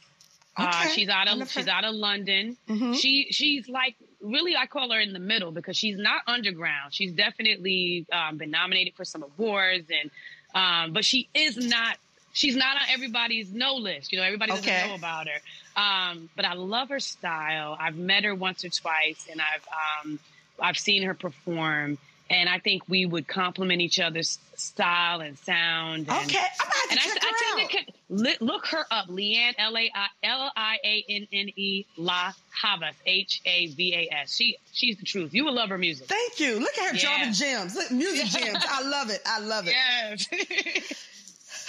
Uh, 0.56 0.88
she's 0.90 1.10
out 1.10 1.28
of 1.28 1.50
she's 1.50 1.68
out 1.68 1.84
of 1.86 1.96
London. 1.96 2.58
Mhm. 2.70 2.96
She 2.96 3.28
she's 3.32 3.68
like 3.68 3.96
really 4.22 4.56
I 4.56 4.68
call 4.68 4.92
her 4.92 5.00
in 5.00 5.14
the 5.14 5.20
middle 5.20 5.52
because 5.52 5.76
she's 5.76 5.98
not 5.98 6.22
underground. 6.28 6.94
She's 6.94 7.12
definitely 7.14 8.06
um, 8.12 8.38
been 8.38 8.52
nominated 8.52 8.94
for 8.96 9.06
some 9.06 9.24
awards 9.24 9.90
and 9.90 10.12
um, 10.54 10.94
but 10.94 11.04
she 11.04 11.30
is 11.34 11.58
not 11.58 11.98
she's 12.34 12.56
not 12.56 12.76
on 12.76 12.84
everybody's 12.92 13.52
no 13.52 13.76
list. 13.76 14.12
You 14.12 14.18
know 14.20 14.26
everybody 14.26 14.52
doesn't 14.52 14.68
Okay. 14.70 14.88
know 14.88 14.96
about 14.96 15.28
her. 15.28 15.40
Um, 15.82 16.30
but 16.36 16.46
I 16.46 16.54
love 16.54 16.90
her 16.90 17.00
style. 17.00 17.78
I've 17.80 17.96
met 17.96 18.26
her 18.26 18.36
once 18.36 18.66
or 18.66 18.70
twice 18.70 19.28
and 19.32 19.40
I've 19.42 19.66
um, 20.06 20.20
I've 20.60 20.78
seen 20.78 21.04
her 21.04 21.14
perform. 21.14 21.98
And 22.30 22.48
I 22.50 22.58
think 22.58 22.84
we 22.88 23.06
would 23.06 23.28
complement 23.28 23.82
each 23.82 24.00
other's 24.00 24.40
style 24.56 25.20
and 25.20 25.38
sound. 25.40 26.08
And, 26.10 26.30
Okay, 26.30 26.38
I'm 26.40 26.90
and 26.90 27.00
I, 27.00 27.04
check 27.04 27.22
I 27.22 27.28
her 27.28 27.34
tell 27.38 27.80
out. 27.80 28.30
you, 28.32 28.36
look 28.48 28.66
her 28.68 28.86
up, 28.90 29.08
Lianne 29.08 29.54
L 29.58 29.78
A 29.78 29.92
I 29.94 30.08
L 30.24 30.52
I 30.56 30.78
A 30.84 31.06
N 31.10 31.28
N 31.34 31.50
E 31.56 31.86
La 31.98 32.32
Havas 32.50 32.96
H 33.06 33.42
A 33.46 33.68
V 33.68 33.94
A 33.94 34.14
S. 34.22 34.36
She 34.36 34.58
she's 34.72 34.98
the 34.98 35.06
truth. 35.06 35.34
You 35.34 35.44
will 35.46 35.54
love 35.54 35.70
her 35.70 35.78
music. 35.78 36.08
Thank 36.08 36.40
you. 36.40 36.60
Look 36.60 36.76
at 36.78 36.92
her 36.92 36.96
Yeah. 36.96 37.02
dropping 37.02 37.34
gems. 37.34 37.76
Look, 37.76 37.92
music 37.92 38.26
gems. 38.42 38.64
I 38.68 38.82
love 38.84 39.10
it. 39.10 39.20
I 39.26 39.40
love 39.40 39.68
it. 39.68 39.74
Yes. 39.76 41.00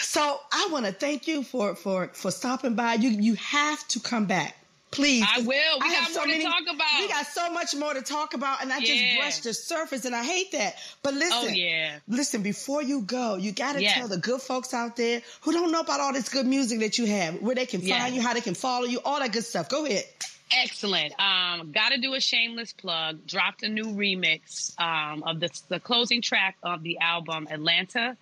So 0.05 0.41
I 0.53 0.69
want 0.71 0.87
to 0.87 0.93
thank 0.93 1.27
you 1.27 1.43
for 1.43 1.75
for 1.75 2.09
for 2.09 2.31
stopping 2.31 2.75
by. 2.75 2.95
You 2.95 3.11
you 3.11 3.35
have 3.35 3.87
to 3.89 4.01
come 4.01 4.27
back, 4.27 4.57
please. 4.91 5.25
I 5.27 5.41
will. 5.41 5.47
We 5.49 5.55
I 5.55 5.79
got 5.79 5.95
have 5.95 6.09
so 6.09 6.21
more 6.21 6.27
to 6.27 6.33
many- 6.33 6.45
talk 6.45 6.63
about. 6.63 7.01
We 7.01 7.09
got 7.09 7.27
so 7.27 7.51
much 7.53 7.75
more 7.75 7.95
to 7.95 8.03
talk 8.03 8.35
about, 8.35 8.63
and 8.63 8.73
I 8.73 8.81
just 8.81 9.03
brushed 9.19 9.45
the 9.45 9.55
surface, 9.55 10.05
and 10.05 10.15
I 10.15 10.23
hate 10.23 10.53
that. 10.53 10.77
But 11.03 11.15
listen, 11.15 11.39
oh 11.43 11.47
yeah. 11.49 11.99
listen. 12.07 12.43
Before 12.43 12.83
you 12.83 13.01
go, 13.01 13.37
you 13.37 13.51
got 13.53 13.73
to 13.75 13.83
Yes. 13.83 13.95
tell 13.95 14.09
the 14.09 14.19
good 14.19 14.41
folks 14.43 14.75
out 14.75 14.97
there 14.97 15.23
who 15.41 15.53
don't 15.53 15.73
know 15.73 15.81
about 15.81 16.01
all 16.01 16.13
this 16.13 16.29
good 16.29 16.47
music 16.47 16.81
that 16.81 16.99
you 16.99 17.07
have, 17.07 17.41
where 17.41 17.55
they 17.55 17.67
can 17.67 17.81
Yes. 17.81 17.99
find 18.01 18.15
you, 18.15 18.21
how 18.23 18.35
they 18.35 18.41
can 18.43 18.55
follow 18.55 18.85
you, 18.87 19.01
all 19.05 19.19
that 19.21 19.33
good 19.33 19.45
stuff. 19.45 19.69
Go 19.69 19.85
ahead. 19.87 20.05
Excellent. 20.53 21.19
Um, 21.19 21.73
Got 21.73 21.89
to 21.93 21.99
do 22.01 22.15
a 22.15 22.21
shameless 22.21 22.73
plug. 22.75 23.27
Dropped 23.27 23.63
a 23.65 23.69
new 23.69 23.87
remix 23.87 24.79
um, 24.79 25.25
of 25.25 25.41
the, 25.41 25.49
the 25.69 25.81
closing 25.81 26.21
track 26.23 26.57
of 26.63 26.83
the 26.83 26.99
album 26.99 27.49
Atlanta. 27.51 28.17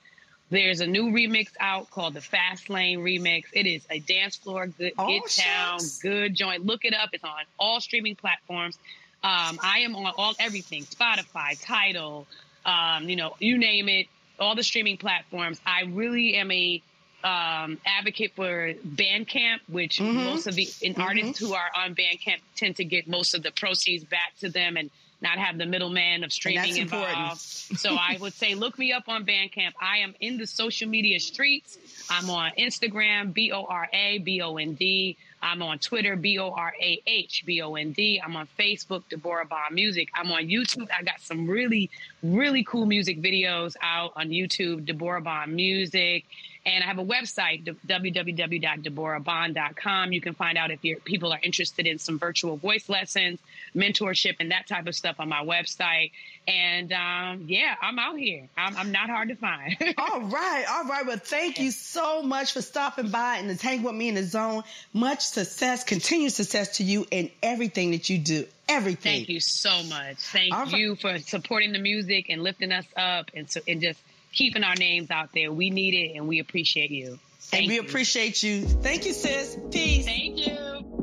There's 0.53 0.81
a 0.81 0.87
new 0.87 1.05
remix 1.05 1.47
out 1.61 1.89
called 1.89 2.13
the 2.13 2.21
Fast 2.21 2.69
Lane 2.69 2.99
Remix. 2.99 3.45
It 3.55 3.67
is 3.67 3.87
a 3.89 4.01
dance 4.01 4.37
floor, 4.37 4.67
good 4.67 4.93
Oh, 4.99 5.21
down, 5.35 5.79
shucks. 5.79 5.99
good 6.03 6.35
joint. 6.35 6.67
Look 6.67 6.85
it 6.85 6.93
up. 6.93 7.09
It's 7.15 7.25
on 7.25 7.31
all 7.59 7.81
streaming 7.81 8.17
platforms. 8.17 8.79
Um, 9.23 9.59
I 9.63 9.79
am 9.79 9.97
on 9.97 10.13
all 10.19 10.35
everything: 10.39 10.85
Spotify, 10.85 11.59
Tidal, 11.59 12.29
um, 12.67 13.09
you 13.09 13.17
know, 13.17 13.33
you 13.41 13.57
name 13.57 13.89
it, 13.89 14.09
all 14.39 14.55
the 14.55 14.63
streaming 14.63 14.99
platforms. 14.99 15.59
I 15.65 15.85
really 15.85 16.35
am 16.35 16.51
a 16.51 16.83
um, 17.25 17.79
advocate 17.87 18.33
for 18.37 18.75
Bandcamp, 18.87 19.61
which 19.69 20.01
Mhm. 20.01 20.23
most 20.25 20.47
of 20.47 20.55
the 20.55 20.69
and 20.83 20.99
artists 20.99 21.39
who 21.39 21.55
are 21.55 21.71
on 21.75 21.95
Bandcamp 21.95 22.43
tend 22.57 22.77
to 22.77 22.85
get 22.85 23.09
most 23.09 23.33
of 23.35 23.43
the 23.43 23.53
proceeds 23.53 24.05
back 24.05 24.35
to 24.41 24.51
them 24.51 24.77
and 24.77 24.91
not 25.23 25.39
have 25.39 25.59
the 25.59 25.67
middleman 25.67 26.25
of 26.25 26.33
streaming 26.33 26.77
involved. 26.77 27.41
so 27.41 27.95
I 27.95 28.17
would 28.21 28.35
say 28.35 28.55
look 28.55 28.79
me 28.79 28.93
up 28.93 29.09
on 29.09 29.25
Bandcamp. 29.25 29.73
I 29.81 29.99
am 29.99 30.15
in 30.21 30.37
the 30.37 30.47
social 30.47 30.89
media 30.89 31.21
streets. 31.21 31.79
I'm 32.11 32.29
on 32.29 32.51
Instagram, 32.59 33.33
B 33.33 33.53
O 33.53 33.65
R 33.65 33.89
A 33.93 34.19
B 34.19 34.43
O 34.43 34.57
N 34.57 34.75
D. 34.75 35.17
I'm 35.43 35.63
on 35.63 35.79
Twitter, 35.79 36.17
B 36.17 36.39
O 36.39 36.51
R 36.51 36.75
A 36.81 37.03
H 37.07 37.45
B 37.47 37.63
O 37.63 37.75
N 37.75 37.93
D. 37.93 38.21
I'm 38.25 38.37
on 38.37 38.47
Facebook, 38.59 39.03
Deborah 39.09 39.47
Bond 39.47 39.75
Music. 39.75 40.09
I'm 40.15 40.31
on 40.31 40.49
YouTube. 40.49 40.89
I 40.97 41.03
got 41.03 41.21
some 41.21 41.49
really, 41.49 41.91
really 42.23 42.65
cool 42.65 42.87
music 42.87 43.21
videos 43.21 43.75
out 43.83 44.13
on 44.17 44.29
YouTube, 44.29 44.85
Deborah 44.85 45.21
Bond 45.21 45.55
Music. 45.55 46.25
And 46.65 46.85
I 46.85 46.87
have 46.87 46.99
a 46.99 47.05
website, 47.05 47.65
www.deborahbond.com. 47.65 50.13
You 50.13 50.21
can 50.21 50.35
find 50.35 50.57
out 50.57 50.71
if 50.71 50.85
your 50.85 51.01
people 51.01 51.33
are 51.33 51.41
interested 51.43 51.89
in 51.89 51.99
some 51.99 52.21
virtual 52.21 52.57
voice 52.57 52.89
lessons, 52.89 53.41
mentorship, 53.75 54.37
and 54.41 54.51
that 54.51 54.67
type 54.67 54.87
of 54.87 54.95
stuff 54.95 55.17
on 55.19 55.29
my 55.29 55.45
website. 55.45 56.13
And 56.47 56.93
um, 56.93 57.45
yeah, 57.47 57.75
I'm 57.81 57.99
out 57.99 58.19
here. 58.19 58.49
I'm, 58.57 58.77
I'm 58.77 58.93
not 58.93 59.09
hard 59.09 59.29
to 59.29 59.37
find. 59.37 59.77
All 59.99 60.23
right, 60.23 60.65
all 60.69 60.85
right. 60.85 61.07
Well, 61.07 61.19
thank 61.19 61.61
you 61.61 61.71
so 61.71 62.23
much 62.23 62.53
for 62.53 62.63
stopping 62.63 63.09
by 63.09 63.37
and 63.37 63.57
to 63.57 63.67
hang 63.67 63.83
with 63.83 63.95
me 63.95 64.09
in 64.09 64.17
the 64.17 64.25
zone. 64.25 64.63
Much 64.93 65.21
success, 65.21 65.85
continued 65.85 66.33
success 66.33 66.79
to 66.79 66.85
you 66.85 67.07
in 67.11 67.31
everything 67.43 67.93
that 67.93 68.11
you 68.11 68.19
do. 68.19 68.47
Everything. 68.69 69.19
Thank 69.19 69.29
you 69.29 69.41
so 69.41 69.83
much. 69.85 70.17
Thank 70.19 70.53
All 70.55 70.65
right. 70.65 70.73
you 70.73 70.97
for 70.97 71.19
supporting 71.19 71.73
the 71.73 71.79
music 71.79 72.27
and 72.29 72.43
lifting 72.43 72.73
us 72.73 72.87
up 72.97 73.31
and 73.35 73.49
so 73.51 73.61
and 73.69 73.81
just 73.81 74.01
keeping 74.33 74.65
our 74.65 74.75
names 74.75 75.11
out 75.11 75.31
there. 75.33 75.53
We 75.53 75.71
need 75.71 75.95
it 75.95 76.17
and 76.17 76.27
we 76.27 76.39
appreciate 76.39 76.91
you. 76.91 77.19
Thank 77.41 77.63
and 77.65 77.69
we 77.69 77.75
you. 77.77 77.81
appreciate 77.83 78.43
you. 78.43 78.63
Thank 78.63 79.05
you, 79.07 79.13
sis. 79.13 79.59
Peace. 79.71 80.07
Thank 80.07 80.47
you. 80.47 81.02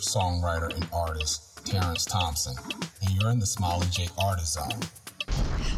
Songwriter, 0.00 0.74
and 0.74 0.86
artist 0.92 1.64
Terrence 1.64 2.04
Thompson, 2.04 2.56
and 3.02 3.10
you're 3.10 3.30
in 3.30 3.38
the 3.38 3.46
Smiley 3.46 3.86
J 3.90 4.08
Artist 4.18 4.54
Zone. 4.54 4.80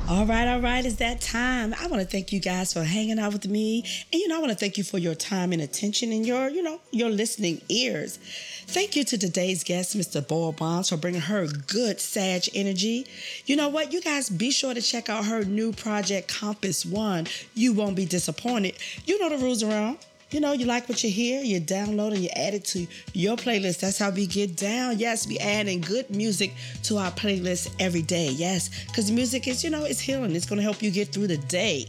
All 0.08 0.26
right, 0.26 0.48
all 0.48 0.60
right, 0.60 0.84
it's 0.84 0.96
that 0.96 1.20
time. 1.20 1.74
I 1.78 1.86
want 1.86 2.02
to 2.02 2.08
thank 2.08 2.32
you 2.32 2.40
guys 2.40 2.72
for 2.72 2.82
hanging 2.82 3.18
out 3.18 3.32
with 3.32 3.46
me. 3.46 3.84
And 4.12 4.20
you 4.20 4.28
know, 4.28 4.36
I 4.36 4.40
want 4.40 4.50
to 4.50 4.58
thank 4.58 4.76
you 4.76 4.84
for 4.84 4.98
your 4.98 5.14
time 5.14 5.52
and 5.52 5.62
attention 5.62 6.12
and 6.12 6.26
your, 6.26 6.48
you 6.48 6.62
know, 6.62 6.80
your 6.90 7.08
listening 7.08 7.62
ears. 7.68 8.18
Thank 8.66 8.96
you 8.96 9.04
to 9.04 9.16
today's 9.16 9.64
guest, 9.64 9.96
Mr. 9.96 10.26
Boyle 10.26 10.52
Bonds, 10.52 10.88
for 10.88 10.96
bringing 10.96 11.20
her 11.20 11.46
good 11.46 12.00
Sag 12.00 12.48
energy. 12.54 13.06
You 13.46 13.56
know 13.56 13.68
what? 13.68 13.92
You 13.92 14.00
guys 14.00 14.28
be 14.28 14.50
sure 14.50 14.74
to 14.74 14.82
check 14.82 15.08
out 15.08 15.24
her 15.24 15.44
new 15.44 15.72
project, 15.72 16.28
Compass 16.28 16.84
One. 16.84 17.26
You 17.54 17.72
won't 17.72 17.96
be 17.96 18.04
disappointed. 18.04 18.74
You 19.06 19.20
know 19.20 19.28
the 19.28 19.42
rules 19.42 19.62
around. 19.62 19.98
You 20.32 20.40
know, 20.40 20.52
you 20.52 20.64
like 20.64 20.88
what 20.88 21.04
you 21.04 21.10
hear, 21.10 21.42
you 21.42 21.60
download 21.60 22.12
and 22.14 22.20
you 22.20 22.30
add 22.30 22.54
it 22.54 22.64
to 22.66 22.86
your 23.12 23.36
playlist. 23.36 23.80
That's 23.80 23.98
how 23.98 24.08
we 24.10 24.26
get 24.26 24.56
down. 24.56 24.98
Yes, 24.98 25.26
we 25.26 25.38
adding 25.38 25.82
good 25.82 26.08
music 26.08 26.54
to 26.84 26.96
our 26.96 27.10
playlist 27.10 27.74
every 27.78 28.00
day. 28.00 28.30
Yes, 28.30 28.86
because 28.86 29.10
music 29.10 29.46
is, 29.46 29.62
you 29.62 29.68
know, 29.68 29.84
it's 29.84 30.00
healing. 30.00 30.34
It's 30.34 30.46
going 30.46 30.56
to 30.56 30.62
help 30.62 30.82
you 30.82 30.90
get 30.90 31.08
through 31.08 31.26
the 31.26 31.36
day. 31.36 31.84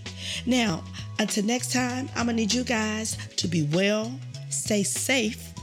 Now, 0.46 0.84
until 1.20 1.46
next 1.46 1.72
time, 1.72 2.10
I'm 2.18 2.26
going 2.26 2.36
to 2.36 2.44
need 2.44 2.54
you 2.54 2.66
guys 2.66 3.16
to 3.38 3.48
be 3.48 3.64
well, 3.72 4.12
stay 4.50 4.84
safe, 4.84 5.54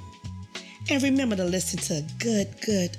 and 0.88 1.02
remember 1.02 1.36
to 1.36 1.44
listen 1.44 1.80
to 1.80 2.02
good, 2.18 2.48
good, 2.64 2.96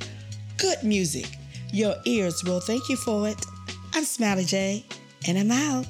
good 0.59 0.83
music. 0.83 1.27
Your 1.73 1.95
ears 2.05 2.43
will 2.43 2.59
thank 2.59 2.87
you 2.87 2.97
for 2.97 3.27
it. 3.27 3.43
I'm 3.95 4.03
Smiley 4.03 4.45
J, 4.45 4.85
and 5.27 5.39
I'm 5.39 5.49
out. 5.49 5.87